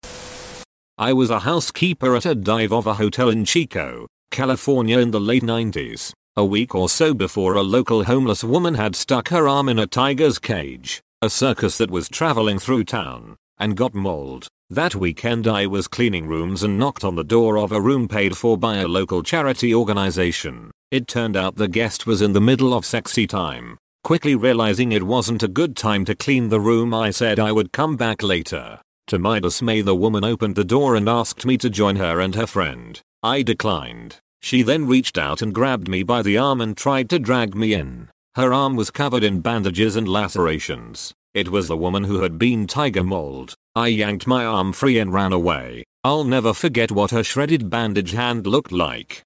I 0.96 1.12
was 1.12 1.28
a 1.28 1.40
housekeeper 1.40 2.16
at 2.16 2.24
a 2.24 2.34
dive 2.34 2.72
of 2.72 2.86
a 2.86 2.94
hotel 2.94 3.28
in 3.28 3.44
Chico, 3.44 4.06
California 4.30 4.98
in 4.98 5.10
the 5.10 5.20
late 5.20 5.42
90s. 5.42 6.14
A 6.36 6.44
week 6.46 6.74
or 6.74 6.88
so 6.88 7.12
before 7.12 7.52
a 7.52 7.62
local 7.62 8.04
homeless 8.04 8.42
woman 8.42 8.76
had 8.76 8.96
stuck 8.96 9.28
her 9.28 9.46
arm 9.46 9.68
in 9.68 9.78
a 9.78 9.86
tiger's 9.86 10.38
cage, 10.38 11.02
a 11.20 11.28
circus 11.28 11.76
that 11.76 11.90
was 11.90 12.08
traveling 12.08 12.58
through 12.58 12.84
town, 12.84 13.36
and 13.58 13.76
got 13.76 13.92
mauled. 13.92 14.48
That 14.72 14.94
weekend 14.94 15.46
I 15.46 15.66
was 15.66 15.86
cleaning 15.86 16.26
rooms 16.26 16.62
and 16.62 16.78
knocked 16.78 17.04
on 17.04 17.14
the 17.14 17.22
door 17.22 17.58
of 17.58 17.72
a 17.72 17.80
room 17.80 18.08
paid 18.08 18.34
for 18.34 18.56
by 18.56 18.76
a 18.76 18.88
local 18.88 19.22
charity 19.22 19.74
organization. 19.74 20.70
It 20.90 21.06
turned 21.06 21.36
out 21.36 21.56
the 21.56 21.68
guest 21.68 22.06
was 22.06 22.22
in 22.22 22.32
the 22.32 22.40
middle 22.40 22.72
of 22.72 22.86
sexy 22.86 23.26
time. 23.26 23.76
Quickly 24.02 24.34
realizing 24.34 24.90
it 24.90 25.02
wasn't 25.02 25.42
a 25.42 25.48
good 25.48 25.76
time 25.76 26.06
to 26.06 26.14
clean 26.14 26.48
the 26.48 26.58
room 26.58 26.94
I 26.94 27.10
said 27.10 27.38
I 27.38 27.52
would 27.52 27.72
come 27.72 27.98
back 27.98 28.22
later. 28.22 28.80
To 29.08 29.18
my 29.18 29.40
dismay 29.40 29.82
the 29.82 29.94
woman 29.94 30.24
opened 30.24 30.54
the 30.54 30.64
door 30.64 30.96
and 30.96 31.06
asked 31.06 31.44
me 31.44 31.58
to 31.58 31.68
join 31.68 31.96
her 31.96 32.18
and 32.18 32.34
her 32.34 32.46
friend. 32.46 32.98
I 33.22 33.42
declined. 33.42 34.20
She 34.40 34.62
then 34.62 34.86
reached 34.86 35.18
out 35.18 35.42
and 35.42 35.54
grabbed 35.54 35.86
me 35.86 36.02
by 36.02 36.22
the 36.22 36.38
arm 36.38 36.62
and 36.62 36.74
tried 36.74 37.10
to 37.10 37.18
drag 37.18 37.54
me 37.54 37.74
in. 37.74 38.08
Her 38.36 38.54
arm 38.54 38.76
was 38.76 38.90
covered 38.90 39.22
in 39.22 39.42
bandages 39.42 39.96
and 39.96 40.08
lacerations. 40.08 41.12
It 41.34 41.50
was 41.50 41.68
the 41.68 41.76
woman 41.76 42.04
who 42.04 42.22
had 42.22 42.38
been 42.38 42.66
tiger 42.66 43.04
mauled. 43.04 43.54
I 43.74 43.86
yanked 43.86 44.26
my 44.26 44.44
arm 44.44 44.72
free 44.74 44.98
and 44.98 45.12
ran 45.12 45.32
away. 45.32 45.84
I'll 46.04 46.24
never 46.24 46.52
forget 46.52 46.90
what 46.90 47.10
her 47.10 47.24
shredded 47.24 47.70
bandage 47.70 48.12
hand 48.12 48.46
looked 48.46 48.70
like. 48.72 49.22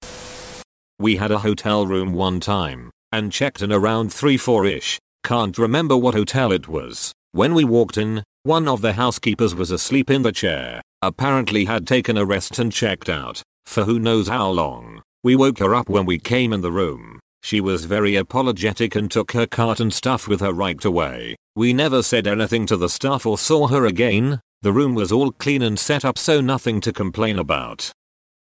We 0.99 1.17
had 1.17 1.31
a 1.31 1.39
hotel 1.39 1.85
room 1.85 2.13
one 2.13 2.39
time 2.39 2.91
and 3.11 3.31
checked 3.31 3.61
in 3.61 3.73
around 3.73 4.11
3-4ish. 4.11 4.99
Can't 5.23 5.57
remember 5.57 5.97
what 5.97 6.15
hotel 6.15 6.51
it 6.51 6.67
was. 6.67 7.11
When 7.33 7.53
we 7.53 7.65
walked 7.65 7.97
in, 7.97 8.23
one 8.43 8.67
of 8.67 8.81
the 8.81 8.93
housekeepers 8.93 9.53
was 9.53 9.71
asleep 9.71 10.09
in 10.09 10.21
the 10.21 10.31
chair. 10.31 10.81
Apparently 11.01 11.65
had 11.65 11.85
taken 11.85 12.17
a 12.17 12.25
rest 12.25 12.57
and 12.57 12.71
checked 12.71 13.09
out 13.09 13.43
for 13.65 13.83
who 13.83 13.99
knows 13.99 14.29
how 14.29 14.49
long. 14.49 15.01
We 15.23 15.35
woke 15.35 15.59
her 15.59 15.75
up 15.75 15.89
when 15.89 16.05
we 16.05 16.19
came 16.19 16.53
in 16.53 16.61
the 16.61 16.71
room. 16.71 17.19
She 17.47 17.61
was 17.61 17.85
very 17.85 18.17
apologetic 18.17 18.93
and 18.93 19.09
took 19.09 19.31
her 19.31 19.47
cart 19.47 19.79
and 19.79 19.93
stuff 19.93 20.27
with 20.27 20.41
her 20.41 20.51
right 20.51 20.83
away. 20.83 21.37
We 21.55 21.71
never 21.71 22.03
said 22.03 22.27
anything 22.27 22.65
to 22.65 22.75
the 22.75 22.89
staff 22.89 23.25
or 23.25 23.37
saw 23.37 23.67
her 23.67 23.85
again. 23.85 24.41
The 24.63 24.73
room 24.73 24.95
was 24.95 25.13
all 25.13 25.31
clean 25.31 25.61
and 25.61 25.79
set 25.79 26.03
up 26.03 26.17
so 26.17 26.41
nothing 26.41 26.81
to 26.81 26.91
complain 26.91 27.39
about. 27.39 27.89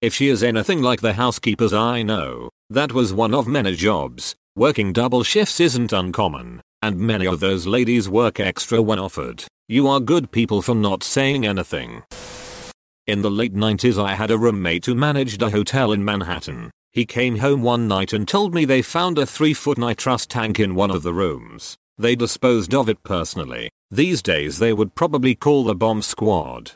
If 0.01 0.15
she 0.15 0.29
is 0.29 0.43
anything 0.43 0.81
like 0.81 1.03
the 1.03 1.13
housekeepers 1.13 1.75
I 1.75 2.05
know, 2.05 2.49
that 2.71 2.93
was 2.93 3.13
one 3.13 3.35
of 3.35 3.47
many 3.47 3.77
jobs. 3.77 4.35
Working 4.57 4.95
double 4.95 5.23
shifts 5.23 5.61
isn't 5.61 5.93
uncommon, 5.93 6.63
and 6.81 6.99
many 6.99 7.27
of 7.27 7.41
those 7.41 7.67
ladies 7.67 8.09
work 8.09 8.41
extra 8.41 8.81
when 8.81 8.99
offered. 8.99 9.45
You 9.69 9.89
are 9.89 10.01
good 10.01 10.31
people 10.31 10.63
for 10.63 10.75
not 10.75 11.03
saying 11.03 11.45
anything. 11.45 12.03
In 13.07 13.21
the 13.21 13.31
late 13.31 13.55
90s 13.55 14.03
I 14.03 14.15
had 14.15 14.31
a 14.31 14.39
roommate 14.39 14.87
who 14.87 14.95
managed 14.95 15.43
a 15.43 15.51
hotel 15.51 15.93
in 15.93 16.03
Manhattan. 16.03 16.71
He 16.97 17.05
came 17.05 17.37
home 17.41 17.61
one 17.61 17.87
night 17.87 18.15
and 18.15 18.27
told 18.27 18.55
me 18.55 18.65
they 18.65 18.81
found 18.81 19.19
a 19.19 19.27
3 19.27 19.53
foot 19.53 19.77
nitrous 19.77 20.25
tank 20.25 20.59
in 20.59 20.75
one 20.75 20.91
of 20.91 21.03
the 21.03 21.13
rooms. 21.13 21.77
They 21.99 22.17
disposed 22.17 22.73
of 22.73 22.89
it 22.89 23.03
personally. 23.03 23.69
These 23.91 24.23
days 24.23 24.59
they 24.61 24.73
would 24.73 24.95
probably 24.95 25.35
call 25.35 25.65
the 25.65 25.75
bomb 25.75 26.01
squad. 26.01 26.71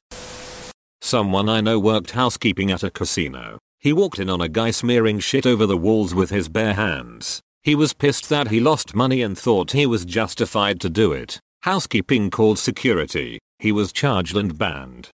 Someone 1.01 1.49
I 1.49 1.63
know 1.63 1.79
worked 1.79 2.11
housekeeping 2.11 2.71
at 2.71 2.83
a 2.83 2.91
casino. 2.91 3.59
He 3.79 3.95
walked 3.95 4.19
in 4.19 4.29
on 4.29 4.43
a 4.43 4.51
guy 4.51 4.73
smearing 4.73 5.21
shit 5.21 5.47
over 5.47 5.65
the 5.65 5.79
walls 5.79 6.15
with 6.15 6.29
his 6.29 6.51
bare 6.51 6.75
hands. 6.75 7.41
He 7.63 7.75
was 7.75 7.95
pissed 7.95 8.29
that 8.29 8.49
he 8.49 8.61
lost 8.61 8.95
money 8.95 9.23
and 9.23 9.39
thought 9.39 9.73
he 9.73 9.87
was 9.87 10.05
justified 10.05 10.83
to 10.83 10.91
do 10.91 11.15
it. 11.15 11.41
Housekeeping 11.63 12.29
called 12.29 12.59
security. 12.59 13.39
He 13.59 13.73
was 13.73 13.91
charged 13.91 14.37
and 14.37 14.59
banned. 14.59 15.09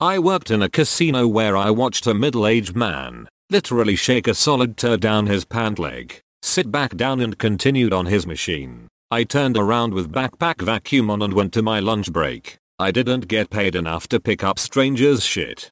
I 0.00 0.18
worked 0.18 0.50
in 0.50 0.62
a 0.62 0.70
casino 0.70 1.28
where 1.28 1.58
I 1.58 1.68
watched 1.68 2.06
a 2.06 2.14
middle-aged 2.14 2.74
man 2.74 3.28
literally 3.50 3.96
shake 3.96 4.28
a 4.28 4.34
solid 4.34 4.76
turd 4.76 5.00
down 5.00 5.26
his 5.26 5.44
pant 5.44 5.78
leg, 5.78 6.20
sit 6.42 6.70
back 6.70 6.96
down 6.96 7.20
and 7.20 7.38
continued 7.38 7.92
on 7.92 8.06
his 8.06 8.26
machine. 8.26 8.88
I 9.10 9.24
turned 9.24 9.56
around 9.56 9.94
with 9.94 10.12
backpack 10.12 10.60
vacuum 10.60 11.10
on 11.10 11.22
and 11.22 11.32
went 11.32 11.54
to 11.54 11.62
my 11.62 11.80
lunch 11.80 12.12
break. 12.12 12.58
I 12.78 12.90
didn't 12.90 13.26
get 13.26 13.48
paid 13.48 13.74
enough 13.74 14.06
to 14.08 14.20
pick 14.20 14.44
up 14.44 14.58
strangers 14.58 15.24
shit. 15.24 15.70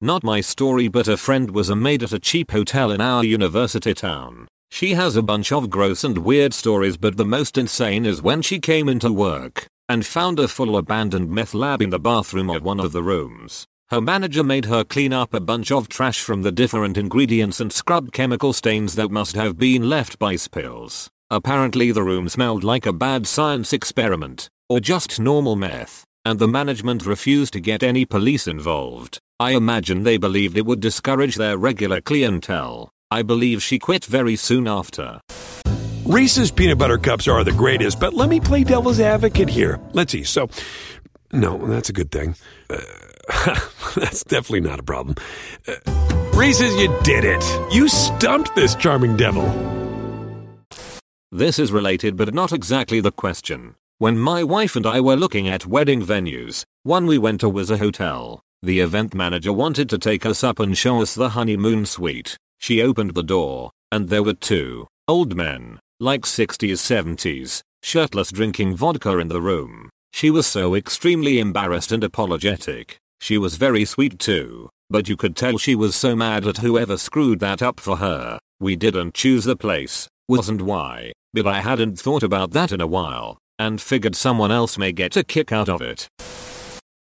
Not 0.00 0.22
my 0.22 0.40
story 0.40 0.86
but 0.86 1.08
a 1.08 1.16
friend 1.16 1.50
was 1.50 1.68
a 1.68 1.74
maid 1.74 2.04
at 2.04 2.12
a 2.12 2.20
cheap 2.20 2.52
hotel 2.52 2.92
in 2.92 3.00
our 3.00 3.24
university 3.24 3.92
town. 3.92 4.46
She 4.70 4.94
has 4.94 5.16
a 5.16 5.22
bunch 5.22 5.50
of 5.50 5.70
gross 5.70 6.04
and 6.04 6.18
weird 6.18 6.54
stories 6.54 6.96
but 6.96 7.16
the 7.16 7.24
most 7.24 7.58
insane 7.58 8.06
is 8.06 8.22
when 8.22 8.40
she 8.40 8.60
came 8.60 8.88
into 8.88 9.12
work 9.12 9.66
and 9.88 10.06
found 10.06 10.38
a 10.38 10.46
full 10.46 10.76
abandoned 10.76 11.30
meth 11.30 11.54
lab 11.54 11.82
in 11.82 11.90
the 11.90 11.98
bathroom 11.98 12.50
of 12.50 12.62
one 12.62 12.78
of 12.78 12.92
the 12.92 13.02
rooms. 13.02 13.66
Her 13.90 14.02
manager 14.02 14.44
made 14.44 14.66
her 14.66 14.84
clean 14.84 15.14
up 15.14 15.32
a 15.32 15.40
bunch 15.40 15.72
of 15.72 15.88
trash 15.88 16.20
from 16.20 16.42
the 16.42 16.52
different 16.52 16.98
ingredients 16.98 17.58
and 17.58 17.72
scrub 17.72 18.12
chemical 18.12 18.52
stains 18.52 18.96
that 18.96 19.10
must 19.10 19.34
have 19.34 19.56
been 19.56 19.88
left 19.88 20.18
by 20.18 20.36
spills. 20.36 21.08
Apparently 21.30 21.90
the 21.90 22.02
room 22.02 22.28
smelled 22.28 22.64
like 22.64 22.84
a 22.84 22.92
bad 22.92 23.26
science 23.26 23.72
experiment, 23.72 24.50
or 24.68 24.78
just 24.78 25.18
normal 25.18 25.56
meth, 25.56 26.04
and 26.26 26.38
the 26.38 26.46
management 26.46 27.06
refused 27.06 27.54
to 27.54 27.60
get 27.60 27.82
any 27.82 28.04
police 28.04 28.46
involved. 28.46 29.18
I 29.40 29.52
imagine 29.52 30.02
they 30.02 30.18
believed 30.18 30.58
it 30.58 30.66
would 30.66 30.80
discourage 30.80 31.36
their 31.36 31.56
regular 31.56 32.02
clientele. 32.02 32.90
I 33.10 33.22
believe 33.22 33.62
she 33.62 33.78
quit 33.78 34.04
very 34.04 34.36
soon 34.36 34.68
after. 34.68 35.22
Reese's 36.04 36.50
peanut 36.50 36.76
butter 36.76 36.98
cups 36.98 37.26
are 37.26 37.42
the 37.42 37.52
greatest, 37.52 38.00
but 38.00 38.12
let 38.12 38.28
me 38.28 38.38
play 38.38 38.64
devil's 38.64 39.00
advocate 39.00 39.48
here. 39.48 39.80
Let's 39.94 40.12
see. 40.12 40.24
So, 40.24 40.50
no, 41.32 41.56
that's 41.66 41.88
a 41.88 41.94
good 41.94 42.10
thing. 42.10 42.34
Uh, 42.68 42.76
that's 43.96 44.24
definitely 44.24 44.60
not 44.60 44.80
a 44.80 44.82
problem. 44.82 45.14
Uh, 45.66 45.74
Reese's, 46.34 46.74
you 46.76 46.94
did 47.02 47.24
it. 47.24 47.44
You 47.72 47.88
stumped 47.88 48.54
this 48.54 48.74
charming 48.74 49.16
devil. 49.16 49.44
This 51.30 51.58
is 51.58 51.72
related 51.72 52.16
but 52.16 52.32
not 52.32 52.52
exactly 52.52 53.00
the 53.00 53.12
question. 53.12 53.74
When 53.98 54.16
my 54.16 54.44
wife 54.44 54.76
and 54.76 54.86
I 54.86 55.00
were 55.00 55.16
looking 55.16 55.48
at 55.48 55.66
wedding 55.66 56.00
venues, 56.00 56.64
one 56.84 57.06
we 57.06 57.18
went 57.18 57.40
to 57.40 57.48
was 57.48 57.70
a 57.70 57.78
hotel. 57.78 58.40
The 58.62 58.80
event 58.80 59.14
manager 59.14 59.52
wanted 59.52 59.90
to 59.90 59.98
take 59.98 60.24
us 60.24 60.42
up 60.42 60.58
and 60.58 60.76
show 60.76 61.02
us 61.02 61.14
the 61.14 61.30
honeymoon 61.30 61.84
suite. 61.84 62.36
She 62.58 62.80
opened 62.80 63.14
the 63.14 63.22
door, 63.22 63.70
and 63.92 64.08
there 64.08 64.22
were 64.22 64.34
two 64.34 64.86
old 65.06 65.36
men, 65.36 65.80
like 66.00 66.22
60s 66.22 66.78
70s, 66.78 67.62
shirtless 67.82 68.30
drinking 68.30 68.76
vodka 68.76 69.18
in 69.18 69.28
the 69.28 69.40
room. 69.40 69.90
She 70.12 70.30
was 70.30 70.46
so 70.46 70.74
extremely 70.74 71.38
embarrassed 71.38 71.92
and 71.92 72.02
apologetic. 72.02 72.98
She 73.20 73.38
was 73.38 73.56
very 73.56 73.84
sweet 73.84 74.18
too, 74.18 74.70
but 74.90 75.08
you 75.08 75.16
could 75.16 75.36
tell 75.36 75.58
she 75.58 75.74
was 75.74 75.94
so 75.94 76.16
mad 76.16 76.46
at 76.46 76.58
whoever 76.58 76.96
screwed 76.96 77.40
that 77.40 77.62
up 77.62 77.80
for 77.80 77.96
her. 77.96 78.38
We 78.60 78.76
didn't 78.76 79.14
choose 79.14 79.44
the 79.44 79.56
place, 79.56 80.08
wasn't 80.28 80.62
why, 80.62 81.12
but 81.32 81.46
I 81.46 81.60
hadn't 81.60 81.98
thought 81.98 82.22
about 82.22 82.52
that 82.52 82.72
in 82.72 82.80
a 82.80 82.86
while, 82.86 83.38
and 83.58 83.80
figured 83.80 84.16
someone 84.16 84.50
else 84.50 84.78
may 84.78 84.92
get 84.92 85.16
a 85.16 85.24
kick 85.24 85.52
out 85.52 85.68
of 85.68 85.82
it. 85.82 86.08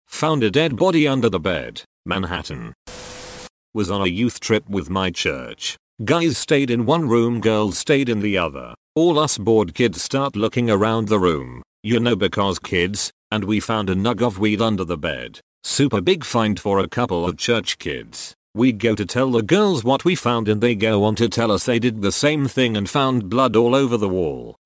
Found 0.08 0.42
a 0.42 0.50
dead 0.50 0.76
body 0.76 1.06
under 1.06 1.28
the 1.28 1.40
bed, 1.40 1.82
Manhattan. 2.06 2.72
Was 3.74 3.90
on 3.90 4.00
a 4.00 4.06
youth 4.06 4.40
trip 4.40 4.68
with 4.68 4.88
my 4.88 5.10
church. 5.10 5.76
Guys 6.04 6.38
stayed 6.38 6.70
in 6.70 6.86
one 6.86 7.08
room, 7.08 7.40
girls 7.40 7.78
stayed 7.78 8.08
in 8.08 8.20
the 8.20 8.38
other. 8.38 8.74
All 8.94 9.18
us 9.18 9.38
bored 9.38 9.74
kids 9.74 10.00
start 10.02 10.36
looking 10.36 10.70
around 10.70 11.08
the 11.08 11.18
room, 11.18 11.62
you 11.82 11.98
know 12.00 12.16
because 12.16 12.58
kids, 12.58 13.12
and 13.30 13.44
we 13.44 13.58
found 13.60 13.90
a 13.90 13.94
nug 13.94 14.22
of 14.22 14.38
weed 14.38 14.60
under 14.60 14.84
the 14.84 14.96
bed. 14.96 15.40
Super 15.66 16.02
big 16.02 16.24
find 16.24 16.60
for 16.60 16.78
a 16.78 16.86
couple 16.86 17.26
of 17.26 17.38
church 17.38 17.78
kids. 17.78 18.34
We 18.54 18.70
go 18.70 18.94
to 18.94 19.06
tell 19.06 19.30
the 19.30 19.42
girls 19.42 19.82
what 19.82 20.04
we 20.04 20.14
found 20.14 20.46
and 20.46 20.60
they 20.60 20.74
go 20.74 21.02
on 21.04 21.14
to 21.16 21.26
tell 21.26 21.50
us 21.50 21.64
they 21.64 21.78
did 21.78 22.02
the 22.02 22.12
same 22.12 22.46
thing 22.46 22.76
and 22.76 22.88
found 22.88 23.30
blood 23.30 23.56
all 23.56 23.74
over 23.74 23.96
the 23.96 24.08
wall. 24.08 24.56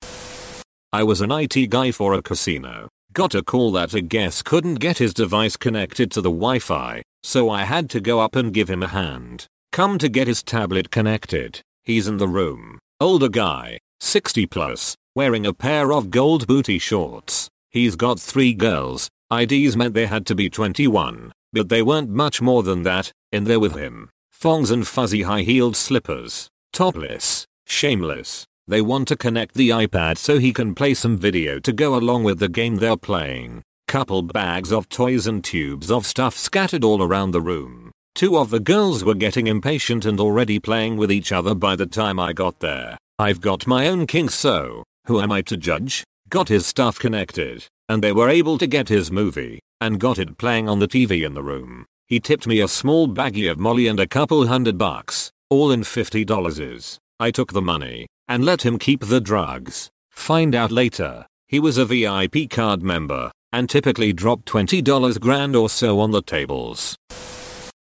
I 0.91 1.03
was 1.03 1.21
an 1.21 1.31
IT 1.31 1.69
guy 1.69 1.91
for 1.91 2.13
a 2.13 2.21
casino. 2.21 2.89
Got 3.13 3.33
a 3.33 3.41
call 3.41 3.71
that 3.71 3.93
a 3.93 4.01
guest 4.01 4.43
couldn't 4.43 4.75
get 4.75 4.97
his 4.97 5.13
device 5.13 5.55
connected 5.55 6.11
to 6.11 6.21
the 6.21 6.29
Wi-Fi, 6.29 7.01
so 7.23 7.49
I 7.49 7.63
had 7.63 7.89
to 7.91 8.01
go 8.01 8.19
up 8.19 8.35
and 8.35 8.53
give 8.53 8.69
him 8.69 8.83
a 8.83 8.87
hand. 8.87 9.47
Come 9.71 9.99
to 9.99 10.09
get 10.09 10.27
his 10.27 10.43
tablet 10.43 10.91
connected. 10.91 11.61
He's 11.83 12.09
in 12.09 12.17
the 12.17 12.27
room. 12.27 12.77
Older 12.99 13.29
guy, 13.29 13.79
60 14.01 14.45
plus, 14.47 14.97
wearing 15.15 15.45
a 15.45 15.53
pair 15.53 15.93
of 15.93 16.11
gold 16.11 16.45
booty 16.45 16.77
shorts. 16.77 17.49
He's 17.71 17.95
got 17.95 18.19
three 18.19 18.53
girls, 18.53 19.09
IDs 19.31 19.77
meant 19.77 19.93
they 19.93 20.07
had 20.07 20.25
to 20.25 20.33
be 20.33 20.49
21, 20.49 21.31
but 21.53 21.69
they 21.69 21.83
weren't 21.83 22.09
much 22.09 22.41
more 22.41 22.63
than 22.63 22.81
that, 22.81 23.11
in 23.31 23.43
there 23.43 23.59
with 23.59 23.75
him. 23.75 24.09
Thongs 24.33 24.71
and 24.71 24.87
fuzzy 24.87 25.21
high-heeled 25.21 25.75
slippers. 25.75 26.49
Topless. 26.73 27.45
Shameless. 27.67 28.45
They 28.67 28.81
want 28.81 29.07
to 29.09 29.15
connect 29.15 29.53
the 29.53 29.69
iPad 29.69 30.17
so 30.17 30.39
he 30.39 30.51
can 30.51 30.73
play 30.73 30.95
some 30.95 31.15
video 31.15 31.59
to 31.59 31.71
go 31.71 31.95
along 31.95 32.23
with 32.23 32.39
the 32.39 32.49
game 32.49 32.77
they're 32.77 32.97
playing. 32.97 33.61
Couple 33.87 34.23
bags 34.23 34.71
of 34.71 34.89
toys 34.89 35.27
and 35.27 35.43
tubes 35.43 35.91
of 35.91 36.07
stuff 36.07 36.35
scattered 36.35 36.83
all 36.83 37.03
around 37.03 37.31
the 37.31 37.41
room. 37.41 37.91
Two 38.15 38.35
of 38.35 38.49
the 38.49 38.59
girls 38.59 39.03
were 39.03 39.13
getting 39.13 39.45
impatient 39.45 40.05
and 40.05 40.19
already 40.19 40.59
playing 40.59 40.97
with 40.97 41.11
each 41.11 41.31
other 41.31 41.53
by 41.53 41.75
the 41.75 41.85
time 41.85 42.19
I 42.19 42.33
got 42.33 42.61
there. 42.61 42.97
I've 43.19 43.41
got 43.41 43.67
my 43.67 43.87
own 43.87 44.07
kinks 44.07 44.33
so, 44.33 44.83
who 45.05 45.21
am 45.21 45.31
I 45.31 45.43
to 45.43 45.57
judge? 45.57 46.03
Got 46.29 46.47
his 46.47 46.65
stuff 46.65 46.97
connected 46.97 47.67
and 47.89 48.03
they 48.03 48.13
were 48.13 48.29
able 48.29 48.57
to 48.59 48.67
get 48.67 48.87
his 48.87 49.11
movie, 49.11 49.59
and 49.81 49.99
got 49.99 50.19
it 50.19 50.37
playing 50.37 50.69
on 50.69 50.79
the 50.79 50.87
TV 50.87 51.25
in 51.25 51.33
the 51.33 51.43
room. 51.43 51.85
He 52.07 52.19
tipped 52.19 52.47
me 52.47 52.61
a 52.61 52.67
small 52.67 53.07
baggie 53.07 53.51
of 53.51 53.59
molly 53.59 53.87
and 53.87 53.99
a 53.99 54.07
couple 54.07 54.47
hundred 54.47 54.77
bucks, 54.77 55.31
all 55.49 55.71
in 55.71 55.81
$50. 55.81 56.99
I 57.19 57.31
took 57.31 57.51
the 57.51 57.61
money, 57.61 58.07
and 58.27 58.45
let 58.45 58.61
him 58.61 58.79
keep 58.79 59.01
the 59.01 59.19
drugs. 59.19 59.89
Find 60.11 60.55
out 60.55 60.71
later, 60.71 61.25
he 61.47 61.59
was 61.59 61.77
a 61.77 61.85
VIP 61.85 62.49
card 62.49 62.83
member, 62.83 63.31
and 63.51 63.69
typically 63.69 64.13
dropped 64.13 64.45
$20 64.45 65.19
grand 65.19 65.55
or 65.55 65.69
so 65.69 65.99
on 65.99 66.11
the 66.11 66.21
tables. 66.21 66.95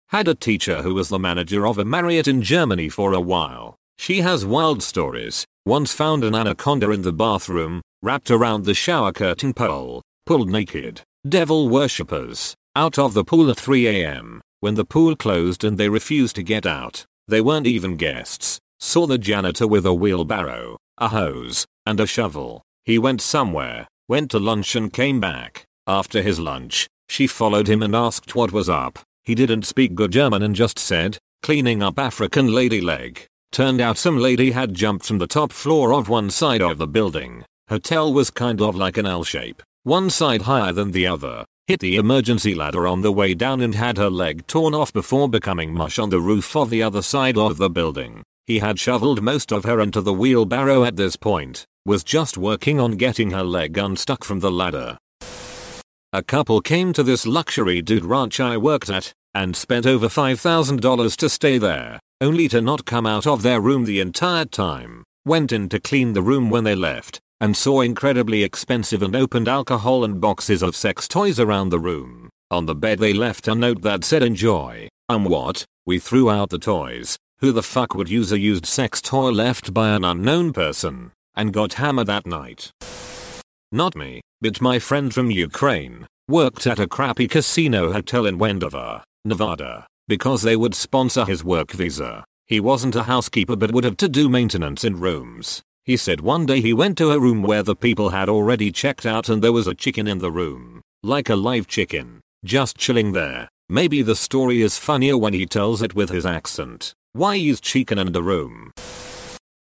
Had 0.08 0.28
a 0.28 0.34
teacher 0.34 0.82
who 0.82 0.94
was 0.94 1.08
the 1.08 1.18
manager 1.18 1.66
of 1.66 1.78
a 1.78 1.84
Marriott 1.84 2.28
in 2.28 2.42
Germany 2.42 2.88
for 2.88 3.14
a 3.14 3.20
while. 3.20 3.74
She 3.98 4.20
has 4.20 4.44
wild 4.44 4.82
stories, 4.82 5.46
once 5.64 5.94
found 5.94 6.24
an 6.24 6.34
anaconda 6.34 6.90
in 6.90 7.02
the 7.02 7.12
bathroom, 7.12 7.80
wrapped 8.04 8.30
around 8.30 8.66
the 8.66 8.74
shower 8.74 9.12
curtain 9.12 9.54
pole, 9.54 10.02
pulled 10.26 10.50
naked, 10.50 11.00
devil 11.26 11.70
worshippers, 11.70 12.54
out 12.76 12.98
of 12.98 13.14
the 13.14 13.24
pool 13.24 13.50
at 13.50 13.56
3am, 13.56 14.40
when 14.60 14.74
the 14.74 14.84
pool 14.84 15.16
closed 15.16 15.64
and 15.64 15.78
they 15.78 15.88
refused 15.88 16.36
to 16.36 16.42
get 16.42 16.66
out. 16.66 17.06
They 17.28 17.40
weren't 17.40 17.66
even 17.66 17.96
guests. 17.96 18.58
Saw 18.78 19.06
the 19.06 19.16
janitor 19.16 19.66
with 19.66 19.86
a 19.86 19.94
wheelbarrow, 19.94 20.76
a 20.98 21.08
hose, 21.08 21.64
and 21.86 21.98
a 21.98 22.06
shovel. 22.06 22.60
He 22.84 22.98
went 22.98 23.22
somewhere, 23.22 23.88
went 24.06 24.30
to 24.32 24.38
lunch 24.38 24.76
and 24.76 24.92
came 24.92 25.18
back. 25.18 25.64
After 25.86 26.20
his 26.20 26.38
lunch, 26.38 26.86
she 27.08 27.26
followed 27.26 27.68
him 27.68 27.82
and 27.82 27.96
asked 27.96 28.34
what 28.34 28.52
was 28.52 28.68
up. 28.68 28.98
He 29.22 29.34
didn't 29.34 29.64
speak 29.64 29.94
good 29.94 30.12
German 30.12 30.42
and 30.42 30.54
just 30.54 30.78
said, 30.78 31.16
cleaning 31.42 31.82
up 31.82 31.98
African 31.98 32.52
lady 32.52 32.82
leg. 32.82 33.24
Turned 33.50 33.80
out 33.80 33.96
some 33.96 34.18
lady 34.18 34.50
had 34.50 34.74
jumped 34.74 35.06
from 35.06 35.16
the 35.16 35.26
top 35.26 35.52
floor 35.52 35.94
of 35.94 36.10
one 36.10 36.28
side 36.28 36.60
of 36.60 36.76
the 36.76 36.86
building. 36.86 37.46
Hotel 37.68 38.12
was 38.12 38.30
kind 38.30 38.60
of 38.60 38.76
like 38.76 38.98
an 38.98 39.06
L 39.06 39.24
shape, 39.24 39.62
one 39.84 40.10
side 40.10 40.42
higher 40.42 40.72
than 40.72 40.92
the 40.92 41.06
other. 41.06 41.44
Hit 41.66 41.80
the 41.80 41.96
emergency 41.96 42.54
ladder 42.54 42.86
on 42.86 43.00
the 43.00 43.10
way 43.10 43.32
down 43.32 43.62
and 43.62 43.74
had 43.74 43.96
her 43.96 44.10
leg 44.10 44.46
torn 44.46 44.74
off 44.74 44.92
before 44.92 45.30
becoming 45.30 45.72
mush 45.72 45.98
on 45.98 46.10
the 46.10 46.20
roof 46.20 46.54
of 46.54 46.68
the 46.68 46.82
other 46.82 47.00
side 47.00 47.38
of 47.38 47.56
the 47.56 47.70
building. 47.70 48.22
He 48.46 48.58
had 48.58 48.78
shoveled 48.78 49.22
most 49.22 49.50
of 49.50 49.64
her 49.64 49.80
into 49.80 50.02
the 50.02 50.12
wheelbarrow 50.12 50.84
at 50.84 50.96
this 50.96 51.16
point, 51.16 51.64
was 51.86 52.04
just 52.04 52.36
working 52.36 52.78
on 52.78 52.98
getting 52.98 53.30
her 53.30 53.42
leg 53.42 53.78
unstuck 53.78 54.24
from 54.24 54.40
the 54.40 54.50
ladder. 54.50 54.98
A 56.12 56.22
couple 56.22 56.60
came 56.60 56.92
to 56.92 57.02
this 57.02 57.26
luxury 57.26 57.80
dude 57.80 58.04
ranch 58.04 58.40
I 58.40 58.58
worked 58.58 58.90
at, 58.90 59.14
and 59.32 59.56
spent 59.56 59.86
over 59.86 60.08
$5,000 60.08 61.16
to 61.16 61.28
stay 61.30 61.56
there 61.56 61.98
only 62.20 62.48
to 62.48 62.60
not 62.60 62.84
come 62.84 63.06
out 63.06 63.26
of 63.26 63.42
their 63.42 63.60
room 63.60 63.84
the 63.84 64.00
entire 64.00 64.44
time. 64.44 65.04
Went 65.26 65.52
in 65.52 65.68
to 65.70 65.80
clean 65.80 66.12
the 66.12 66.22
room 66.22 66.48
when 66.50 66.64
they 66.64 66.74
left, 66.74 67.20
and 67.40 67.56
saw 67.56 67.80
incredibly 67.80 68.42
expensive 68.42 69.02
and 69.02 69.14
opened 69.14 69.48
alcohol 69.48 70.04
and 70.04 70.20
boxes 70.20 70.62
of 70.62 70.76
sex 70.76 71.08
toys 71.08 71.38
around 71.40 71.68
the 71.68 71.78
room. 71.78 72.28
On 72.50 72.66
the 72.66 72.74
bed 72.74 72.98
they 72.98 73.12
left 73.12 73.48
a 73.48 73.54
note 73.54 73.82
that 73.82 74.04
said 74.04 74.22
enjoy. 74.22 74.88
Um 75.08 75.24
what? 75.24 75.64
We 75.86 75.98
threw 75.98 76.30
out 76.30 76.50
the 76.50 76.58
toys. 76.58 77.18
Who 77.40 77.52
the 77.52 77.62
fuck 77.62 77.94
would 77.94 78.08
use 78.08 78.32
a 78.32 78.38
used 78.38 78.66
sex 78.66 79.02
toy 79.02 79.30
left 79.30 79.74
by 79.74 79.90
an 79.90 80.04
unknown 80.04 80.52
person 80.52 81.12
and 81.34 81.52
got 81.52 81.74
hammered 81.74 82.06
that 82.06 82.26
night? 82.26 82.70
Not 83.72 83.96
me, 83.96 84.20
but 84.40 84.60
my 84.60 84.78
friend 84.78 85.12
from 85.12 85.30
Ukraine 85.30 86.06
worked 86.28 86.66
at 86.66 86.78
a 86.78 86.86
crappy 86.86 87.28
casino 87.28 87.92
hotel 87.92 88.24
in 88.24 88.38
Wendover, 88.38 89.02
Nevada, 89.24 89.86
because 90.08 90.42
they 90.42 90.56
would 90.56 90.74
sponsor 90.74 91.24
his 91.24 91.44
work 91.44 91.72
visa. 91.72 92.24
He 92.46 92.60
wasn't 92.60 92.96
a 92.96 93.02
housekeeper 93.02 93.56
but 93.56 93.72
would 93.72 93.84
have 93.84 93.96
to 93.98 94.08
do 94.08 94.28
maintenance 94.28 94.84
in 94.84 95.00
rooms. 95.00 95.62
He 95.84 95.98
said 95.98 96.22
one 96.22 96.46
day 96.46 96.62
he 96.62 96.72
went 96.72 96.96
to 96.98 97.10
a 97.10 97.20
room 97.20 97.42
where 97.42 97.62
the 97.62 97.76
people 97.76 98.08
had 98.08 98.30
already 98.30 98.72
checked 98.72 99.04
out 99.04 99.28
and 99.28 99.42
there 99.42 99.52
was 99.52 99.66
a 99.66 99.74
chicken 99.74 100.06
in 100.06 100.18
the 100.18 100.30
room. 100.30 100.80
Like 101.02 101.28
a 101.28 101.36
live 101.36 101.66
chicken. 101.66 102.22
Just 102.42 102.78
chilling 102.78 103.12
there. 103.12 103.48
Maybe 103.68 104.00
the 104.00 104.16
story 104.16 104.62
is 104.62 104.78
funnier 104.78 105.18
when 105.18 105.34
he 105.34 105.44
tells 105.44 105.82
it 105.82 105.94
with 105.94 106.08
his 106.08 106.24
accent. 106.24 106.94
Why 107.12 107.34
use 107.34 107.60
chicken 107.60 107.98
in 107.98 108.12
the 108.12 108.22
room? 108.22 108.72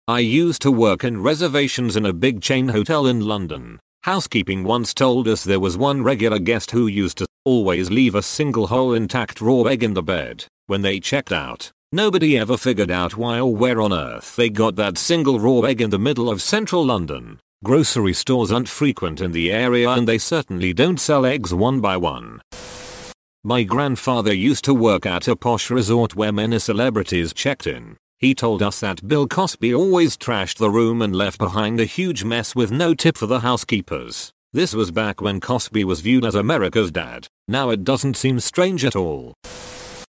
I 0.10 0.20
used 0.20 0.62
to 0.64 0.72
work 0.72 1.06
in 1.06 1.24
reservations 1.24 1.96
in 1.96 2.06
a 2.06 2.12
big 2.12 2.42
chain 2.42 2.68
hotel 2.68 3.08
in 3.08 3.22
London. 3.22 3.80
Housekeeping 4.04 4.66
once 4.66 4.94
told 4.94 5.28
us 5.28 5.44
there 5.44 5.60
was 5.60 5.78
one 5.78 6.04
regular 6.04 6.40
guest 6.40 6.72
who 6.72 6.88
used 6.88 7.18
to 7.20 7.28
always 7.46 7.90
leave 7.90 8.16
a 8.16 8.22
single 8.22 8.68
whole 8.68 8.94
intact 8.94 9.40
raw 9.40 9.62
egg 9.64 9.84
in 9.84 9.94
the 9.94 10.04
bed 10.04 10.46
when 10.68 10.82
they 10.82 11.00
checked 11.00 11.32
out. 11.32 11.72
Nobody 11.92 12.38
ever 12.38 12.56
figured 12.56 12.92
out 12.92 13.18
why 13.18 13.40
or 13.40 13.56
where 13.56 13.82
on 13.82 13.92
earth 13.92 14.36
they 14.36 14.52
got 14.52 14.76
that 14.76 14.96
single 14.96 15.40
raw 15.40 15.62
egg 15.62 15.82
in 15.82 15.90
the 15.90 15.98
middle 15.98 16.30
of 16.30 16.40
central 16.40 16.86
London. 16.86 17.40
Grocery 17.64 18.14
stores 18.14 18.52
aren't 18.52 18.70
frequent 18.70 19.20
in 19.20 19.32
the 19.32 19.52
area 19.52 19.90
and 19.90 20.08
they 20.08 20.20
certainly 20.20 20.72
don't 20.72 21.00
sell 21.00 21.26
eggs 21.26 21.52
one 21.52 21.82
by 21.82 21.98
one. 21.98 22.44
My 23.44 23.64
grandfather 23.64 24.32
used 24.32 24.66
to 24.66 24.74
work 24.76 25.08
at 25.08 25.28
a 25.28 25.36
posh 25.36 25.72
resort 25.72 26.16
where 26.16 26.32
many 26.32 26.60
celebrities 26.60 27.34
checked 27.34 27.66
in. 27.66 27.98
He 28.20 28.36
told 28.36 28.62
us 28.62 28.80
that 28.82 29.08
Bill 29.08 29.28
Cosby 29.28 29.74
always 29.74 30.16
trashed 30.16 30.60
the 30.60 30.70
room 30.70 31.02
and 31.02 31.16
left 31.16 31.40
behind 31.40 31.80
a 31.80 31.86
huge 31.86 32.24
mess 32.24 32.54
with 32.54 32.72
no 32.72 32.94
tip 32.94 33.18
for 33.18 33.26
the 33.26 33.40
housekeepers. 33.40 34.32
This 34.54 34.76
was 34.76 34.92
back 34.92 35.22
when 35.22 35.40
Cosby 35.40 35.86
was 35.86 36.02
viewed 36.02 36.24
as 36.24 36.36
America's 36.36 36.92
dad. 36.92 37.26
Now 37.48 37.72
it 37.72 37.84
doesn't 37.84 38.16
seem 38.16 38.40
strange 38.40 38.86
at 38.86 38.96
all. 38.96 39.34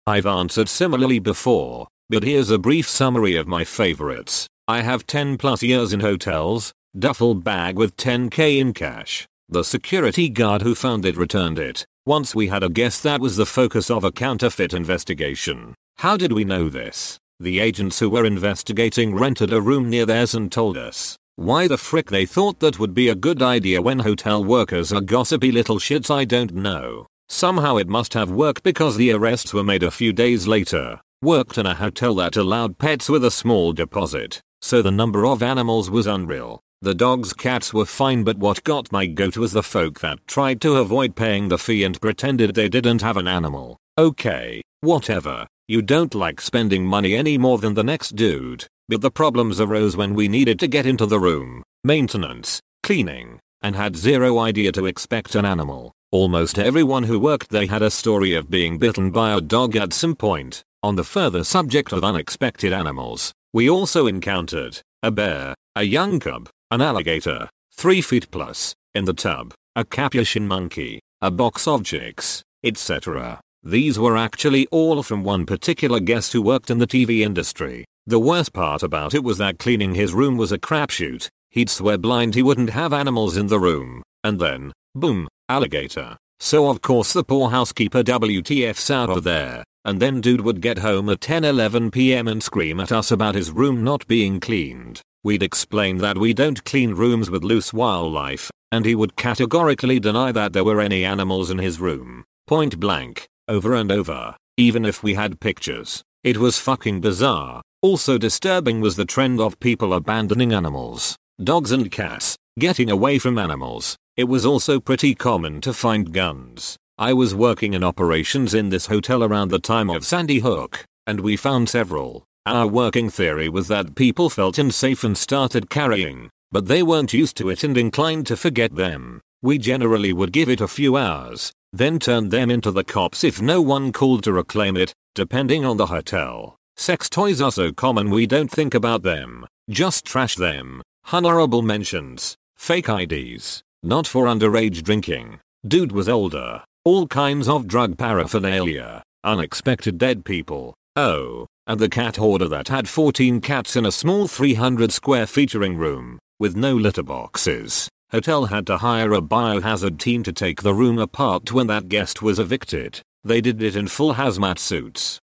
I've 0.10 0.26
answered 0.26 0.70
similarly 0.70 1.20
before, 1.20 1.88
but 2.10 2.24
here's 2.24 2.50
a 2.50 2.58
brief 2.58 2.90
summary 2.90 3.36
of 3.36 3.48
my 3.48 3.64
favorites. 3.64 4.48
I 4.68 4.82
have 4.82 5.06
10 5.06 5.38
plus 5.38 5.62
years 5.62 5.94
in 5.94 6.00
hotels, 6.00 6.74
duffel 6.98 7.36
bag 7.36 7.76
with 7.76 7.96
10k 7.96 8.58
in 8.58 8.74
cash. 8.74 9.28
The 9.50 9.64
security 9.64 10.28
guard 10.28 10.64
who 10.64 10.74
found 10.74 11.06
it 11.06 11.16
returned 11.16 11.60
it. 11.60 11.86
Once 12.08 12.34
we 12.34 12.48
had 12.48 12.64
a 12.64 12.70
guess 12.70 13.00
that 13.02 13.22
was 13.22 13.38
the 13.38 13.46
focus 13.46 13.92
of 13.92 14.04
a 14.04 14.12
counterfeit 14.12 14.74
investigation. 14.74 15.76
How 15.98 16.18
did 16.18 16.32
we 16.32 16.44
know 16.44 16.70
this? 16.70 17.20
The 17.40 17.60
agents 17.60 18.00
who 18.00 18.10
were 18.10 18.26
investigating 18.26 19.14
rented 19.14 19.54
a 19.54 19.62
room 19.62 19.92
near 19.92 20.08
theirs 20.08 20.34
and 20.34 20.52
told 20.52 20.76
us. 20.76 21.18
Why 21.36 21.68
the 21.68 21.78
frick 21.78 22.10
they 22.10 22.26
thought 22.26 22.62
that 22.62 22.80
would 22.80 22.96
be 22.96 23.10
a 23.10 23.16
good 23.28 23.44
idea 23.44 23.80
when 23.80 24.00
hotel 24.00 24.44
workers 24.44 24.92
are 24.92 25.02
gossipy 25.02 25.52
little 25.52 25.78
shits 25.78 26.10
I 26.10 26.26
don't 26.26 26.56
know. 26.56 27.06
Somehow 27.30 27.78
it 27.78 27.88
must 27.88 28.14
have 28.16 28.32
worked 28.32 28.64
because 28.64 28.98
the 28.98 29.12
arrests 29.12 29.54
were 29.54 29.64
made 29.64 29.84
a 29.84 29.92
few 29.92 30.12
days 30.12 30.48
later. 30.48 31.00
Worked 31.22 31.58
in 31.58 31.66
a 31.66 31.76
hotel 31.76 32.16
that 32.16 32.36
allowed 32.36 32.78
pets 32.80 33.08
with 33.08 33.24
a 33.24 33.32
small 33.32 33.72
deposit, 33.72 34.42
so 34.62 34.82
the 34.82 34.92
number 34.92 35.26
of 35.26 35.44
animals 35.44 35.90
was 35.90 36.08
unreal. 36.08 36.60
The 36.82 36.96
dogs 36.96 37.34
cats 37.34 37.74
were 37.74 37.86
fine 37.86 38.24
but 38.24 38.38
what 38.38 38.64
got 38.64 38.92
my 38.92 39.06
goat 39.06 39.36
was 39.36 39.52
the 39.52 39.62
folk 39.62 40.00
that 40.00 40.26
tried 40.28 40.62
to 40.62 40.78
avoid 40.78 41.16
paying 41.16 41.50
the 41.50 41.58
fee 41.58 41.84
and 41.84 42.00
pretended 42.00 42.56
they 42.56 42.70
didn't 42.70 43.02
have 43.02 43.18
an 43.18 43.28
animal. 43.28 43.78
Okay, 43.98 44.62
whatever. 44.80 45.46
You 45.68 45.82
don't 45.82 46.16
like 46.16 46.42
spending 46.42 46.86
money 46.86 47.16
any 47.16 47.38
more 47.38 47.58
than 47.58 47.74
the 47.74 47.84
next 47.84 48.16
dude. 48.16 48.66
But 48.88 49.02
the 49.02 49.12
problems 49.12 49.62
arose 49.62 49.96
when 49.96 50.16
we 50.16 50.28
needed 50.28 50.58
to 50.62 50.68
get 50.68 50.86
into 50.86 51.06
the 51.06 51.20
room, 51.20 51.64
maintenance, 51.84 52.60
cleaning, 52.82 53.40
and 53.62 53.76
had 53.76 53.96
zero 53.96 54.40
idea 54.40 54.72
to 54.72 54.86
expect 54.86 55.36
an 55.36 55.46
animal. 55.46 55.92
Almost 56.12 56.58
everyone 56.58 57.04
who 57.04 57.20
worked 57.20 57.50
there 57.50 57.68
had 57.68 57.82
a 57.82 57.92
story 57.92 58.34
of 58.34 58.50
being 58.50 58.78
bitten 58.78 59.12
by 59.12 59.32
a 59.32 59.42
dog 59.42 59.76
at 59.76 59.94
some 59.94 60.16
point. 60.16 60.64
On 60.82 60.96
the 60.96 61.04
further 61.04 61.44
subject 61.44 61.92
of 61.92 62.04
unexpected 62.04 62.74
animals, 62.74 63.34
we 63.54 63.70
also 63.70 64.08
encountered 64.08 64.82
a 65.04 65.12
bear, 65.12 65.54
a 65.76 65.84
young 65.84 66.20
cub, 66.20 66.50
an 66.72 66.82
alligator, 66.82 67.50
3 67.74 68.02
feet 68.02 68.32
plus, 68.32 68.74
in 68.96 69.06
the 69.06 69.14
tub, 69.14 69.54
a 69.76 69.86
capuchin 69.86 70.48
monkey, 70.48 71.00
a 71.22 71.30
box 71.30 71.68
of 71.68 71.84
chicks, 71.84 72.44
etc. 72.64 73.40
These 73.62 74.00
were 74.00 74.18
actually 74.18 74.68
all 74.68 75.04
from 75.04 75.24
one 75.24 75.46
particular 75.46 76.00
guest 76.00 76.34
who 76.34 76.42
worked 76.42 76.72
in 76.72 76.80
the 76.80 76.88
TV 76.88 77.22
industry. 77.22 77.86
The 78.08 78.20
worst 78.20 78.54
part 78.54 78.84
about 78.84 79.14
it 79.14 79.24
was 79.24 79.38
that 79.38 79.60
cleaning 79.60 79.96
his 79.96 80.14
room 80.14 80.38
was 80.38 80.52
a 80.52 80.58
crapshoot. 80.58 81.28
He'd 81.52 81.70
swear 81.70 81.98
blind 81.98 82.36
he 82.36 82.44
wouldn't 82.44 82.70
have 82.70 82.94
animals 82.94 83.36
in 83.36 83.48
the 83.48 83.60
room. 83.60 84.04
And 84.24 84.40
then, 84.40 84.72
boom, 84.94 85.28
alligator. 85.48 86.18
So 86.40 86.70
of 86.70 86.82
course 86.82 87.12
the 87.12 87.24
poor 87.24 87.50
housekeeper 87.50 88.04
WTF's 88.04 88.92
out 88.92 89.10
of 89.10 89.24
there. 89.24 89.64
And 89.84 90.00
then 90.00 90.22
dude 90.22 90.42
would 90.42 90.62
get 90.62 90.80
home 90.80 91.10
at 91.10 91.22
10-11 91.22 91.92
pm 91.92 92.28
and 92.28 92.44
scream 92.44 92.80
at 92.80 92.92
us 92.92 93.12
about 93.12 93.36
his 93.36 93.52
room 93.52 93.84
not 93.84 94.06
being 94.08 94.40
cleaned. 94.40 95.02
We'd 95.24 95.44
explain 95.44 95.98
that 95.98 96.18
we 96.18 96.34
don't 96.34 96.64
clean 96.64 96.94
rooms 96.94 97.30
with 97.30 97.44
loose 97.44 97.74
wildlife, 97.74 98.52
and 98.72 98.86
he 98.86 98.96
would 98.96 99.16
categorically 99.16 100.00
deny 100.00 100.32
that 100.32 100.54
there 100.54 100.64
were 100.64 100.80
any 100.80 101.04
animals 101.04 101.50
in 101.50 101.58
his 101.58 101.80
room. 101.80 102.24
Point 102.48 102.80
blank, 102.80 103.28
over 103.48 103.74
and 103.74 103.92
over, 103.92 104.36
even 104.58 104.86
if 104.86 105.02
we 105.02 105.16
had 105.16 105.40
pictures. 105.40 106.04
It 106.24 106.38
was 106.38 106.60
fucking 106.60 107.02
bizarre. 107.02 107.62
Also 107.82 108.18
disturbing 108.18 108.82
was 108.82 108.96
the 108.96 109.06
trend 109.06 109.40
of 109.40 109.60
people 109.60 109.94
abandoning 109.94 110.54
animals, 110.54 111.18
dogs 111.42 111.72
and 111.72 111.90
cats, 111.90 112.36
getting 112.60 112.92
away 112.92 113.18
from 113.18 113.38
animals. 113.38 113.96
It 114.18 114.26
was 114.26 114.46
also 114.46 114.82
pretty 114.82 115.16
common 115.16 115.62
to 115.62 115.72
find 115.72 116.12
guns. 116.12 116.76
I 116.98 117.14
was 117.14 117.34
working 117.34 117.74
in 117.74 117.84
operations 117.84 118.54
in 118.54 118.70
this 118.70 118.88
hotel 118.88 119.24
around 119.24 119.50
the 119.50 119.60
time 119.60 119.90
of 119.90 120.06
Sandy 120.06 120.40
Hook, 120.40 120.84
and 121.08 121.22
we 121.22 121.38
found 121.38 121.70
several. 121.70 122.26
Our 122.46 122.68
working 122.68 123.10
theory 123.10 123.48
was 123.48 123.70
that 123.70 123.96
people 123.96 124.30
felt 124.30 124.58
unsafe 124.58 125.06
and 125.06 125.18
started 125.18 125.70
carrying, 125.70 126.30
but 126.52 126.68
they 126.68 126.84
weren't 126.84 127.14
used 127.14 127.38
to 127.38 127.50
it 127.50 127.64
and 127.64 127.78
inclined 127.78 128.28
to 128.28 128.36
forget 128.36 128.76
them. 128.76 129.22
We 129.42 129.60
generally 129.60 130.12
would 130.12 130.34
give 130.34 130.50
it 130.50 130.60
a 130.60 130.68
few 130.68 130.98
hours, 130.98 131.54
then 131.72 132.00
turn 132.00 132.30
them 132.30 132.52
into 132.52 132.72
the 132.72 132.84
cops 132.84 133.24
if 133.24 133.42
no 133.42 133.62
one 133.62 133.94
called 133.94 134.24
to 134.26 134.34
reclaim 134.34 134.76
it, 134.76 134.94
depending 135.16 135.64
on 135.64 135.78
the 135.78 135.86
hotel. 135.86 136.58
Sex 136.76 137.10
toys 137.10 137.42
are 137.42 137.52
so 137.52 137.72
common 137.72 138.10
we 138.10 138.28
don't 138.28 138.52
think 138.52 138.74
about 138.74 139.04
them, 139.04 139.46
just 139.70 140.04
trash 140.04 140.36
them. 140.36 140.82
Honorable 141.12 141.64
mentions, 141.64 142.36
fake 142.56 142.88
IDs, 142.88 143.64
not 143.82 144.06
for 144.06 144.26
underage 144.26 144.84
drinking. 144.84 145.40
Dude 145.68 145.92
was 145.92 146.08
older, 146.08 146.64
all 146.86 147.08
kinds 147.08 147.50
of 147.50 147.68
drug 147.68 147.98
paraphernalia, 147.98 149.02
unexpected 149.24 149.98
dead 149.98 150.24
people, 150.24 150.76
oh, 150.96 151.48
and 151.66 151.80
the 151.80 151.90
cat 151.90 152.18
hoarder 152.18 152.48
that 152.50 152.68
had 152.68 152.88
14 152.88 153.42
cats 153.42 153.76
in 153.76 153.88
a 153.88 153.92
small 153.92 154.28
300 154.28 154.92
square 154.92 155.26
featuring 155.26 155.78
room, 155.78 156.20
with 156.38 156.56
no 156.56 156.76
litter 156.76 157.02
boxes. 157.02 157.90
Hotel 158.12 158.46
had 158.46 158.68
to 158.68 158.78
hire 158.78 159.14
a 159.14 159.20
biohazard 159.20 159.98
team 159.98 160.22
to 160.22 160.32
take 160.32 160.62
the 160.62 160.76
room 160.76 161.00
apart 161.00 161.52
when 161.52 161.66
that 161.66 161.90
guest 161.90 162.22
was 162.22 162.38
evicted. 162.38 163.02
They 163.24 163.42
did 163.42 163.64
it 163.64 163.76
in 163.76 163.88
full 163.88 164.14
hazmat 164.14 164.60
suits. 164.60 165.20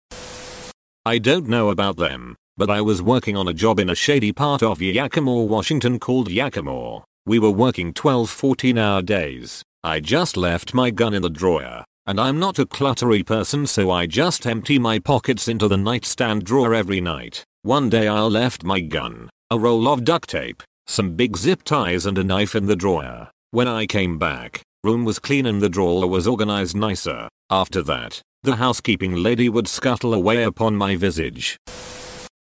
I 1.07 1.17
don't 1.17 1.49
know 1.49 1.71
about 1.71 1.97
them, 1.97 2.37
but 2.61 2.69
I 2.69 2.83
was 2.83 3.01
working 3.01 3.39
on 3.39 3.49
a 3.49 3.55
job 3.55 3.81
in 3.81 3.89
a 3.89 3.95
shady 3.95 4.33
part 4.33 4.63
of 4.63 4.83
Yakima, 4.83 5.35
Washington 5.45 5.99
called 5.99 6.31
Yakima. 6.31 7.03
We 7.25 7.39
were 7.39 7.51
working 7.51 7.95
12 7.95 8.29
14 8.29 8.77
hour 8.77 9.01
days. 9.01 9.63
I 9.83 10.01
just 10.01 10.37
left 10.37 10.75
my 10.75 10.91
gun 10.91 11.15
in 11.15 11.23
the 11.23 11.31
drawer. 11.31 11.87
And 12.07 12.21
I'm 12.21 12.39
not 12.39 12.59
a 12.59 12.67
cluttery 12.67 13.25
person 13.25 13.67
so 13.67 13.91
I 13.91 14.05
just 14.05 14.47
empty 14.47 14.79
my 14.79 14.99
pockets 14.99 15.49
into 15.49 15.69
the 15.69 15.79
nightstand 15.79 16.45
drawer 16.45 16.75
every 16.75 17.01
night. 17.01 17.45
One 17.63 17.89
day 17.89 18.07
I 18.07 18.21
left 18.21 18.63
my 18.63 18.81
gun, 18.81 19.31
a 19.51 19.59
roll 19.59 19.89
of 19.89 20.05
duct 20.05 20.29
tape, 20.29 20.63
some 20.87 21.17
big 21.17 21.39
zip 21.39 21.63
ties 21.63 22.05
and 22.05 22.19
a 22.19 22.25
knife 22.25 22.55
in 22.55 22.67
the 22.67 22.77
drawer. 22.77 23.31
When 23.53 23.69
I 23.69 23.87
came 23.87 24.19
back, 24.19 24.61
room 24.85 25.07
was 25.07 25.19
clean 25.19 25.47
and 25.47 25.63
the 25.63 25.71
drawer 25.71 26.07
was 26.07 26.27
organized 26.27 26.77
nicer. 26.77 27.27
After 27.49 27.81
that, 27.85 28.21
the 28.43 28.57
housekeeping 28.57 29.15
lady 29.15 29.49
would 29.49 29.67
scuttle 29.67 30.13
away 30.13 30.43
upon 30.43 30.77
my 30.77 30.95
visage. 30.95 31.57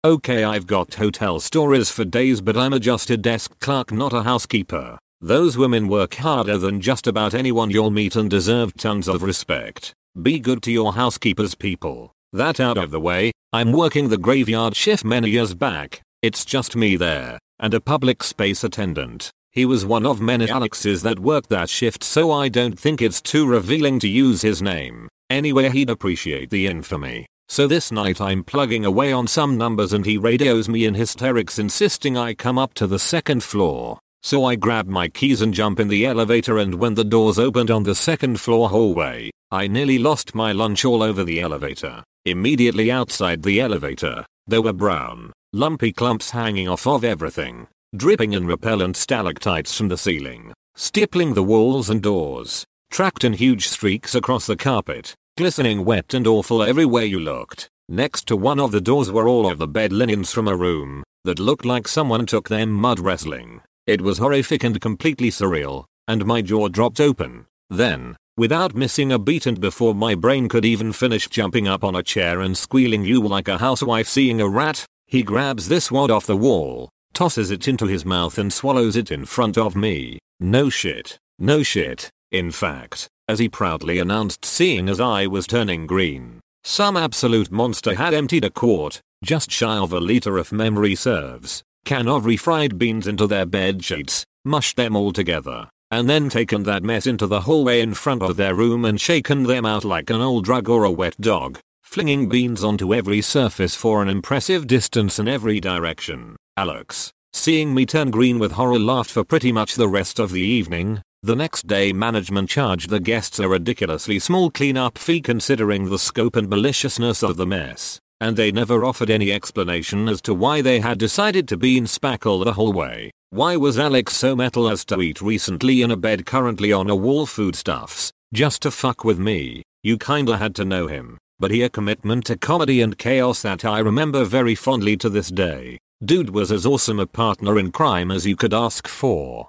Okay 0.07 0.45
I've 0.45 0.69
got 0.69 0.95
hotel 0.95 1.41
stories 1.41 1.91
for 1.91 2.05
days 2.05 2.41
but 2.41 2.57
I'm 2.57 2.73
a 2.73 2.79
just 2.79 3.11
a 3.11 3.17
desk 3.17 3.59
clerk 3.59 3.91
not 3.91 4.13
a 4.13 4.23
housekeeper. 4.23 5.01
Those 5.21 5.59
women 5.59 5.89
work 5.89 6.15
harder 6.15 6.59
than 6.59 6.81
just 6.81 7.09
about 7.09 7.35
anyone 7.35 7.71
you'll 7.71 7.91
meet 7.91 8.15
and 8.15 8.31
deserve 8.31 8.77
tons 8.77 9.09
of 9.09 9.25
respect. 9.25 9.93
Be 10.23 10.39
good 10.39 10.63
to 10.63 10.71
your 10.71 10.93
housekeepers 10.93 11.57
people. 11.57 12.13
That 12.33 12.61
out 12.61 12.79
of 12.79 12.93
the 12.93 13.01
way, 13.01 13.33
I'm 13.53 13.73
working 13.73 14.09
the 14.09 14.17
graveyard 14.17 14.77
shift 14.77 15.05
many 15.05 15.29
years 15.29 15.55
back. 15.55 16.03
It's 16.23 16.45
just 16.45 16.77
me 16.77 16.95
there, 16.95 17.41
and 17.59 17.75
a 17.75 17.81
public 17.81 18.23
space 18.23 18.63
attendant. 18.63 19.33
He 19.51 19.65
was 19.65 19.85
one 19.85 20.07
of 20.07 20.21
many 20.21 20.47
Alexes 20.47 21.03
that 21.03 21.19
worked 21.19 21.49
that 21.49 21.69
shift 21.69 22.05
so 22.05 22.31
I 22.31 22.49
don't 22.49 22.79
think 22.79 23.03
it's 23.03 23.21
too 23.21 23.45
revealing 23.45 23.99
to 23.99 24.09
use 24.09 24.43
his 24.43 24.63
name. 24.63 25.09
Anyway 25.31 25.69
he'd 25.71 25.91
appreciate 25.91 26.51
the 26.51 26.69
infamy. 26.69 27.27
So 27.49 27.67
this 27.67 27.93
night 27.93 28.21
I'm 28.21 28.43
plugging 28.43 28.85
away 28.85 29.13
on 29.13 29.27
some 29.27 29.57
numbers 29.57 29.93
and 29.93 30.05
he 30.05 30.19
radios 30.19 30.69
me 30.69 30.85
in 30.85 30.95
hysterics 30.95 31.59
insisting 31.59 32.17
I 32.17 32.35
come 32.35 32.59
up 32.59 32.75
to 32.75 32.87
the 32.87 32.99
second 32.99 33.43
floor. 33.43 33.99
So 34.23 34.45
I 34.45 34.57
grab 34.57 34.89
my 34.89 35.09
keys 35.09 35.43
and 35.43 35.55
jump 35.55 35.79
in 35.79 35.89
the 35.89 36.05
elevator 36.05 36.59
and 36.59 36.75
when 36.75 36.95
the 36.95 37.05
doors 37.05 37.39
opened 37.39 37.71
on 37.71 37.85
the 37.85 37.95
second 37.95 38.41
floor 38.41 38.69
hallway, 38.69 39.31
I 39.51 39.69
nearly 39.69 39.99
lost 39.99 40.35
my 40.35 40.51
lunch 40.51 40.85
all 40.85 41.03
over 41.03 41.23
the 41.23 41.41
elevator. 41.41 42.03
Immediately 42.25 42.91
outside 42.91 43.45
the 43.45 43.61
elevator, 43.61 44.27
there 44.49 44.63
were 44.63 44.73
brown, 44.73 45.33
lumpy 45.53 45.93
clumps 45.93 46.31
hanging 46.31 46.69
off 46.69 46.87
of 46.87 47.05
everything, 47.05 47.69
dripping 47.95 48.33
in 48.33 48.47
repellent 48.47 48.97
stalactites 48.97 49.77
from 49.77 49.87
the 49.89 49.97
ceiling, 49.97 50.53
stippling 50.75 51.35
the 51.35 51.45
walls 51.45 51.89
and 51.89 52.03
doors, 52.03 52.65
tracked 52.91 53.23
in 53.23 53.35
huge 53.35 53.69
streaks 53.69 54.17
across 54.17 54.47
the 54.47 54.57
carpet, 54.57 55.15
glistening 55.37 55.85
wet 55.85 56.15
and 56.15 56.27
awful 56.27 56.63
everywhere 56.63 57.05
you 57.05 57.21
looked. 57.21 57.69
Next 57.91 58.27
to 58.29 58.37
one 58.37 58.59
of 58.59 58.73
the 58.73 58.81
doors 58.81 59.13
were 59.13 59.29
all 59.29 59.51
of 59.51 59.59
the 59.59 59.69
bed 59.69 59.93
linens 59.93 60.33
from 60.33 60.49
a 60.49 60.57
room 60.57 61.05
that 61.25 61.39
looked 61.39 61.67
like 61.67 61.87
someone 61.87 62.25
took 62.25 62.49
them 62.49 62.73
mud 62.73 62.99
wrestling. 62.99 63.61
It 63.87 64.01
was 64.01 64.17
horrific 64.17 64.65
and 64.65 64.81
completely 64.81 65.31
surreal, 65.31 65.85
and 66.09 66.25
my 66.25 66.41
jaw 66.41 66.69
dropped 66.69 67.01
open. 67.01 67.45
Then, 67.69 68.17
without 68.39 68.75
missing 68.75 69.13
a 69.13 69.19
beat 69.19 69.45
and 69.45 69.61
before 69.61 69.95
my 69.95 70.15
brain 70.15 70.49
could 70.49 70.65
even 70.65 70.95
finish 70.95 71.29
jumping 71.29 71.69
up 71.69 71.85
on 71.85 71.95
a 71.95 72.03
chair 72.03 72.41
and 72.41 72.57
squealing 72.57 73.05
you 73.05 73.21
like 73.21 73.49
a 73.49 73.59
housewife 73.59 74.09
seeing 74.09 74.41
a 74.41 74.49
rat, 74.49 74.87
he 75.07 75.23
grabs 75.23 75.69
this 75.69 75.93
wad 75.93 76.11
off 76.11 76.27
the 76.27 76.37
wall, 76.37 76.89
tosses 77.13 77.51
it 77.51 77.69
into 77.69 77.87
his 77.87 78.07
mouth 78.07 78.39
and 78.39 78.55
swallows 78.55 78.97
it 78.97 79.11
in 79.11 79.27
front 79.27 79.59
of 79.59 79.77
me. 79.77 80.19
No 80.41 80.71
shit. 80.71 81.19
No 81.39 81.63
shit. 81.63 82.09
In 82.33 82.51
fact, 82.51 83.09
as 83.29 83.39
he 83.39 83.49
proudly 83.49 83.99
announced 83.99 84.45
seeing 84.45 84.89
as 84.89 85.01
I 85.01 85.27
was 85.27 85.47
turning 85.47 85.87
green, 85.87 86.41
some 86.65 86.97
absolute 86.97 87.51
monster 87.51 87.95
had 87.95 88.15
emptied 88.15 88.45
a 88.45 88.51
quart, 88.51 89.01
just 89.25 89.51
shy 89.51 89.77
of 89.77 89.93
a 89.93 90.01
liter 90.01 90.39
if 90.39 90.53
memory 90.53 90.95
serves, 90.95 91.63
can 91.85 92.09
of 92.09 92.25
refried 92.25 92.79
beans 92.79 93.07
into 93.07 93.27
their 93.27 93.47
bed 93.47 93.85
sheets, 93.85 94.25
mushed 94.45 94.77
them 94.77 94.97
all 94.97 95.13
together, 95.13 95.69
and 95.91 96.11
then 96.11 96.29
taken 96.29 96.65
that 96.65 96.83
mess 96.83 97.07
into 97.07 97.27
the 97.27 97.43
hallway 97.43 97.81
in 97.81 97.95
front 97.95 98.23
of 98.23 98.37
their 98.37 98.55
room 98.55 98.85
and 98.85 99.01
shaken 99.01 99.45
them 99.45 99.65
out 99.65 99.85
like 99.85 100.11
an 100.11 100.21
old 100.21 100.49
rug 100.49 100.69
or 100.69 100.85
a 100.85 100.91
wet 100.91 101.21
dog, 101.21 101.59
flinging 101.83 102.29
beans 102.29 102.65
onto 102.65 102.93
every 102.93 103.21
surface 103.21 103.75
for 103.75 104.03
an 104.03 104.09
impressive 104.09 104.67
distance 104.67 105.19
in 105.19 105.29
every 105.29 105.61
direction. 105.61 106.37
Alex, 106.57 107.13
seeing 107.33 107.75
me 107.75 107.87
turn 107.87 108.11
green 108.11 108.39
with 108.39 108.53
horror 108.53 108.79
laughed 108.79 109.11
for 109.11 109.25
pretty 109.25 109.53
much 109.53 109.75
the 109.75 109.89
rest 109.89 110.19
of 110.19 110.33
the 110.33 110.41
evening. 110.41 111.01
The 111.27 111.35
next 111.35 111.67
day 111.67 111.93
management 111.93 112.49
charged 112.49 112.89
the 112.89 113.01
guests 113.01 113.41
a 113.41 113.49
ridiculously 113.49 114.21
small 114.21 114.49
cleanup 114.49 114.97
fee 114.97 115.21
considering 115.21 115.91
the 115.91 115.99
scope 115.99 116.37
and 116.37 116.49
maliciousness 116.49 117.25
of 117.25 117.37
the 117.37 117.45
mess 117.45 117.99
and 118.21 118.37
they 118.37 118.53
never 118.53 118.85
offered 118.85 119.11
any 119.11 119.33
explanation 119.33 120.09
as 120.09 120.23
to 120.23 120.33
why 120.33 120.63
they 120.63 120.79
had 120.79 120.99
decided 120.99 121.49
to 121.49 121.57
bean 121.57 121.85
spackle 121.85 122.45
the 122.45 122.53
whole 122.53 122.73
way. 122.73 123.11
Why 123.31 123.57
was 123.57 123.77
Alex 123.77 124.15
so 124.15 124.37
metal 124.37 124.69
as 124.69 124.85
to 124.85 125.03
eat 125.03 125.21
recently 125.21 125.83
in 125.83 125.91
a 125.91 125.97
bed 125.97 126.25
currently 126.27 126.73
on 126.73 126.89
a 126.89 126.95
wall 126.95 127.27
foodstuffs, 127.27 128.13
just 128.33 128.63
to 128.63 128.71
fuck 128.71 129.03
with 129.03 129.19
me? 129.19 129.65
You 129.83 129.99
kinda 129.99 130.37
had 130.37 130.55
to 130.55 130.65
know 130.65 130.87
him, 130.87 131.19
but 131.41 131.51
he 131.51 131.63
a 131.63 131.69
commitment 131.69 132.25
to 132.27 132.39
comedy 132.39 132.81
and 132.81 132.97
chaos 132.97 133.43
that 133.43 133.65
I 133.65 133.81
remember 133.81 134.25
very 134.25 134.55
fondly 134.55 134.97
to 134.99 135.11
this 135.11 135.29
day. 135.29 135.79
Dude 136.05 136.31
was 136.31 136.53
as 136.53 136.65
awesome 136.65 137.01
a 137.01 137.07
partner 137.07 137.59
in 137.59 137.73
crime 137.73 138.13
as 138.13 138.27
you 138.27 138.37
could 138.37 138.55
ask 138.55 138.87
for. 138.87 139.49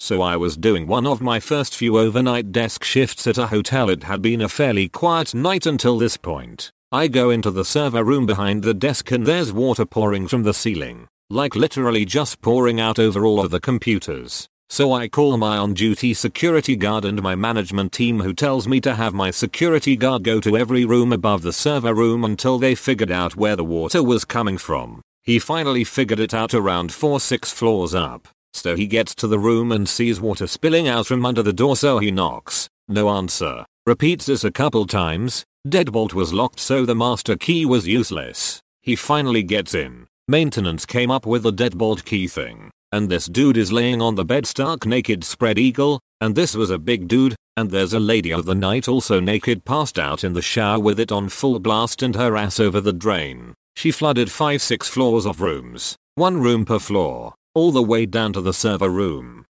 So 0.00 0.22
I 0.22 0.36
was 0.36 0.56
doing 0.56 0.86
one 0.86 1.06
of 1.06 1.20
my 1.20 1.40
first 1.40 1.74
few 1.74 1.98
overnight 1.98 2.52
desk 2.52 2.84
shifts 2.84 3.26
at 3.26 3.38
a 3.38 3.46
hotel. 3.46 3.88
It 3.88 4.04
had 4.04 4.20
been 4.20 4.40
a 4.40 4.48
fairly 4.48 4.88
quiet 4.88 5.34
night 5.34 5.66
until 5.66 5.98
this 5.98 6.16
point. 6.16 6.70
I 6.92 7.08
go 7.08 7.30
into 7.30 7.50
the 7.50 7.64
server 7.64 8.04
room 8.04 8.26
behind 8.26 8.62
the 8.62 8.74
desk 8.74 9.10
and 9.10 9.26
there's 9.26 9.52
water 9.52 9.84
pouring 9.84 10.28
from 10.28 10.42
the 10.42 10.54
ceiling. 10.54 11.08
Like 11.30 11.56
literally 11.56 12.04
just 12.04 12.42
pouring 12.42 12.80
out 12.80 12.98
over 12.98 13.24
all 13.24 13.40
of 13.40 13.50
the 13.50 13.60
computers. 13.60 14.46
So 14.68 14.92
I 14.92 15.08
call 15.08 15.36
my 15.36 15.56
on-duty 15.56 16.14
security 16.14 16.76
guard 16.76 17.04
and 17.04 17.22
my 17.22 17.34
management 17.34 17.92
team 17.92 18.20
who 18.20 18.34
tells 18.34 18.66
me 18.66 18.80
to 18.82 18.94
have 18.94 19.14
my 19.14 19.30
security 19.30 19.96
guard 19.96 20.24
go 20.24 20.40
to 20.40 20.56
every 20.56 20.84
room 20.84 21.12
above 21.12 21.42
the 21.42 21.52
server 21.52 21.94
room 21.94 22.24
until 22.24 22.58
they 22.58 22.74
figured 22.74 23.10
out 23.10 23.36
where 23.36 23.56
the 23.56 23.64
water 23.64 24.02
was 24.02 24.24
coming 24.24 24.58
from. 24.58 25.00
He 25.22 25.38
finally 25.38 25.84
figured 25.84 26.20
it 26.20 26.34
out 26.34 26.54
around 26.54 26.90
4-6 26.90 27.46
floors 27.46 27.94
up. 27.94 28.28
So 28.54 28.76
he 28.76 28.86
gets 28.86 29.14
to 29.16 29.26
the 29.26 29.38
room 29.38 29.72
and 29.72 29.86
sees 29.86 30.20
water 30.20 30.46
spilling 30.46 30.88
out 30.88 31.06
from 31.06 31.26
under 31.26 31.42
the 31.42 31.52
door 31.52 31.76
so 31.76 31.98
he 31.98 32.10
knocks. 32.10 32.68
No 32.88 33.10
answer. 33.10 33.66
Repeats 33.84 34.24
this 34.24 34.44
a 34.44 34.50
couple 34.50 34.86
times. 34.86 35.44
Deadbolt 35.68 36.14
was 36.14 36.32
locked 36.32 36.60
so 36.60 36.86
the 36.86 36.94
master 36.94 37.36
key 37.36 37.66
was 37.66 37.86
useless. 37.86 38.60
He 38.80 38.96
finally 38.96 39.42
gets 39.42 39.74
in. 39.74 40.06
Maintenance 40.28 40.86
came 40.86 41.10
up 41.10 41.26
with 41.26 41.42
the 41.42 41.52
deadbolt 41.52 42.04
key 42.04 42.28
thing. 42.28 42.70
And 42.92 43.10
this 43.10 43.26
dude 43.26 43.56
is 43.56 43.72
laying 43.72 44.00
on 44.00 44.14
the 44.14 44.24
bed 44.24 44.46
stark 44.46 44.86
naked 44.86 45.24
spread 45.24 45.58
eagle. 45.58 46.00
And 46.20 46.34
this 46.34 46.54
was 46.54 46.70
a 46.70 46.78
big 46.78 47.08
dude. 47.08 47.34
And 47.56 47.70
there's 47.70 47.92
a 47.92 48.00
lady 48.00 48.32
of 48.32 48.46
the 48.46 48.54
night 48.54 48.88
also 48.88 49.20
naked 49.20 49.64
passed 49.64 49.98
out 49.98 50.24
in 50.24 50.32
the 50.32 50.42
shower 50.42 50.78
with 50.78 51.00
it 51.00 51.12
on 51.12 51.28
full 51.28 51.58
blast 51.58 52.02
and 52.02 52.14
her 52.14 52.36
ass 52.36 52.60
over 52.60 52.80
the 52.80 52.92
drain. 52.92 53.54
She 53.76 53.90
flooded 53.90 54.28
5-6 54.28 54.84
floors 54.84 55.26
of 55.26 55.40
rooms. 55.40 55.96
One 56.14 56.40
room 56.40 56.64
per 56.64 56.78
floor. 56.78 57.34
All 57.56 57.70
the 57.70 57.84
way 57.84 58.04
down 58.04 58.32
to 58.32 58.40
the 58.40 58.52
server 58.52 58.88
room. 58.88 59.46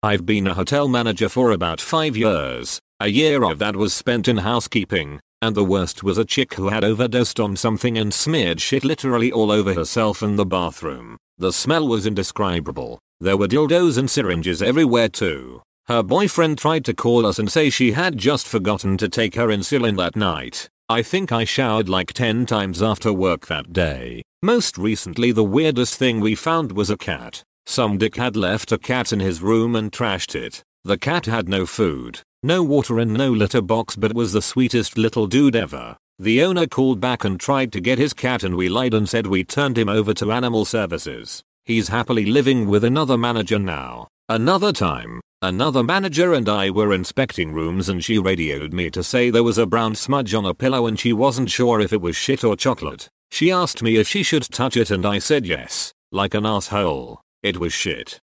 I've 0.00 0.24
been 0.24 0.46
a 0.46 0.54
hotel 0.54 0.86
manager 0.86 1.28
for 1.28 1.50
about 1.50 1.80
5 1.80 2.16
years. 2.16 2.78
A 3.00 3.08
year 3.08 3.42
of 3.42 3.58
that 3.58 3.74
was 3.74 3.92
spent 3.92 4.28
in 4.28 4.36
housekeeping, 4.36 5.18
and 5.42 5.56
the 5.56 5.64
worst 5.64 6.04
was 6.04 6.18
a 6.18 6.24
chick 6.24 6.54
who 6.54 6.68
had 6.68 6.84
overdosed 6.84 7.40
on 7.40 7.56
something 7.56 7.98
and 7.98 8.14
smeared 8.14 8.60
shit 8.60 8.84
literally 8.84 9.32
all 9.32 9.50
over 9.50 9.74
herself 9.74 10.22
in 10.22 10.36
the 10.36 10.46
bathroom. 10.46 11.16
The 11.36 11.52
smell 11.52 11.88
was 11.88 12.06
indescribable. 12.06 13.00
There 13.18 13.36
were 13.36 13.48
dildos 13.48 13.98
and 13.98 14.08
syringes 14.08 14.62
everywhere 14.62 15.08
too. 15.08 15.62
Her 15.86 16.04
boyfriend 16.04 16.58
tried 16.58 16.84
to 16.84 16.94
call 16.94 17.26
us 17.26 17.40
and 17.40 17.50
say 17.50 17.70
she 17.70 17.90
had 17.90 18.18
just 18.18 18.46
forgotten 18.46 18.96
to 18.98 19.08
take 19.08 19.34
her 19.34 19.48
insulin 19.48 19.96
that 19.96 20.14
night. 20.14 20.68
I 20.90 21.02
think 21.02 21.30
I 21.30 21.44
showered 21.44 21.88
like 21.88 22.12
10 22.12 22.46
times 22.46 22.82
after 22.82 23.12
work 23.12 23.46
that 23.46 23.72
day. 23.72 24.24
Most 24.42 24.76
recently 24.76 25.30
the 25.30 25.44
weirdest 25.44 25.94
thing 25.94 26.18
we 26.18 26.34
found 26.34 26.72
was 26.72 26.90
a 26.90 26.96
cat. 26.96 27.44
Some 27.64 27.96
dick 27.96 28.16
had 28.16 28.34
left 28.34 28.72
a 28.72 28.76
cat 28.76 29.12
in 29.12 29.20
his 29.20 29.40
room 29.40 29.76
and 29.76 29.92
trashed 29.92 30.34
it. 30.34 30.64
The 30.82 30.98
cat 30.98 31.26
had 31.26 31.48
no 31.48 31.64
food, 31.64 32.22
no 32.42 32.64
water 32.64 32.98
and 32.98 33.14
no 33.14 33.30
litter 33.30 33.62
box 33.62 33.94
but 33.94 34.14
was 34.14 34.32
the 34.32 34.42
sweetest 34.42 34.98
little 34.98 35.28
dude 35.28 35.54
ever. 35.54 35.96
The 36.18 36.42
owner 36.42 36.66
called 36.66 37.00
back 37.00 37.22
and 37.22 37.38
tried 37.38 37.70
to 37.74 37.80
get 37.80 37.98
his 37.98 38.12
cat 38.12 38.42
and 38.42 38.56
we 38.56 38.68
lied 38.68 38.92
and 38.92 39.08
said 39.08 39.28
we 39.28 39.44
turned 39.44 39.78
him 39.78 39.88
over 39.88 40.12
to 40.14 40.32
animal 40.32 40.64
services. 40.64 41.44
He's 41.66 41.86
happily 41.86 42.26
living 42.26 42.66
with 42.66 42.82
another 42.82 43.16
manager 43.16 43.60
now. 43.60 44.08
Another 44.30 44.70
time, 44.70 45.20
another 45.42 45.82
manager 45.82 46.34
and 46.34 46.48
I 46.48 46.70
were 46.70 46.92
inspecting 46.92 47.52
rooms 47.52 47.88
and 47.88 48.04
she 48.04 48.16
radioed 48.16 48.72
me 48.72 48.88
to 48.90 49.02
say 49.02 49.28
there 49.28 49.42
was 49.42 49.58
a 49.58 49.66
brown 49.66 49.96
smudge 49.96 50.34
on 50.34 50.46
a 50.46 50.54
pillow 50.54 50.86
and 50.86 50.96
she 50.96 51.12
wasn't 51.12 51.50
sure 51.50 51.80
if 51.80 51.92
it 51.92 52.00
was 52.00 52.14
shit 52.14 52.44
or 52.44 52.54
chocolate. 52.54 53.08
She 53.32 53.50
asked 53.50 53.82
me 53.82 53.96
if 53.96 54.06
she 54.06 54.22
should 54.22 54.44
touch 54.44 54.76
it 54.76 54.92
and 54.92 55.04
I 55.04 55.18
said 55.18 55.46
yes, 55.46 55.92
like 56.12 56.34
an 56.34 56.46
asshole. 56.46 57.20
It 57.42 57.58
was 57.58 57.72
shit. 57.72 58.20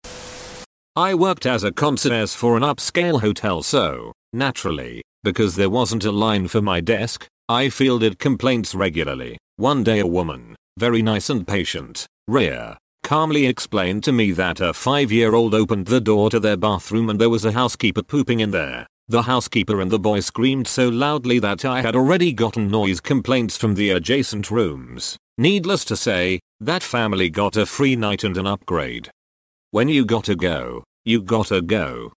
I 0.96 1.16
worked 1.16 1.48
as 1.48 1.64
a 1.64 1.72
concierge 1.72 2.36
for 2.36 2.56
an 2.56 2.62
upscale 2.62 3.22
hotel 3.22 3.64
so, 3.64 4.14
naturally, 4.32 5.02
because 5.24 5.56
there 5.56 5.72
wasn't 5.72 6.06
a 6.06 6.12
line 6.12 6.48
for 6.50 6.62
my 6.62 6.82
desk, 6.82 7.26
I 7.50 7.70
fielded 7.70 8.20
complaints 8.20 8.76
regularly. 8.76 9.40
One 9.56 9.84
day 9.84 10.02
a 10.02 10.06
woman, 10.06 10.56
very 10.78 11.02
nice 11.02 11.32
and 11.32 11.48
patient, 11.48 12.06
Rhea, 12.28 12.78
calmly 13.06 13.46
explained 13.46 14.04
to 14.04 14.12
me 14.12 14.32
that 14.32 14.60
a 14.60 14.74
5-year-old 14.74 15.54
opened 15.54 15.86
the 15.86 16.02
door 16.02 16.32
to 16.32 16.40
their 16.40 16.58
bathroom 16.58 17.08
and 17.08 17.22
there 17.22 17.30
was 17.30 17.46
a 17.46 17.52
housekeeper 17.52 18.02
pooping 18.02 18.40
in 18.40 18.50
there. 18.50 18.88
The 19.08 19.22
housekeeper 19.22 19.80
and 19.80 19.92
the 19.92 20.00
boy 20.00 20.22
screamed 20.22 20.68
so 20.68 20.90
loudly 20.90 21.38
that 21.38 21.64
I 21.64 21.84
had 21.84 21.96
already 21.96 22.34
gotten 22.34 22.68
noise 22.68 23.00
complaints 23.00 23.58
from 23.58 23.76
the 23.76 23.92
adjacent 23.92 24.50
rooms. 24.50 25.18
Needless 25.38 25.86
to 25.86 25.96
say, 25.96 26.40
that 26.60 26.82
family 26.82 27.30
got 27.30 27.56
a 27.56 27.68
free 27.68 27.96
night 27.96 28.24
and 28.24 28.38
an 28.38 28.48
upgrade. 28.48 29.12
When 29.70 29.88
you 29.88 30.04
gotta 30.04 30.36
go, 30.36 30.84
you 31.04 31.22
gotta 31.22 31.62
go. 31.62 32.12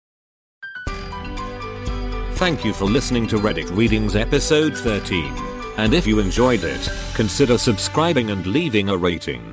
Thank 2.34 2.64
you 2.64 2.72
for 2.72 2.84
listening 2.84 3.26
to 3.28 3.38
Reddit 3.38 3.76
Readings 3.76 4.14
episode 4.14 4.78
13. 4.78 5.34
And 5.78 5.92
if 5.92 6.06
you 6.06 6.20
enjoyed 6.20 6.62
it, 6.62 6.88
consider 7.14 7.58
subscribing 7.58 8.30
and 8.30 8.46
leaving 8.46 8.88
a 8.88 8.96
rating. 8.96 9.52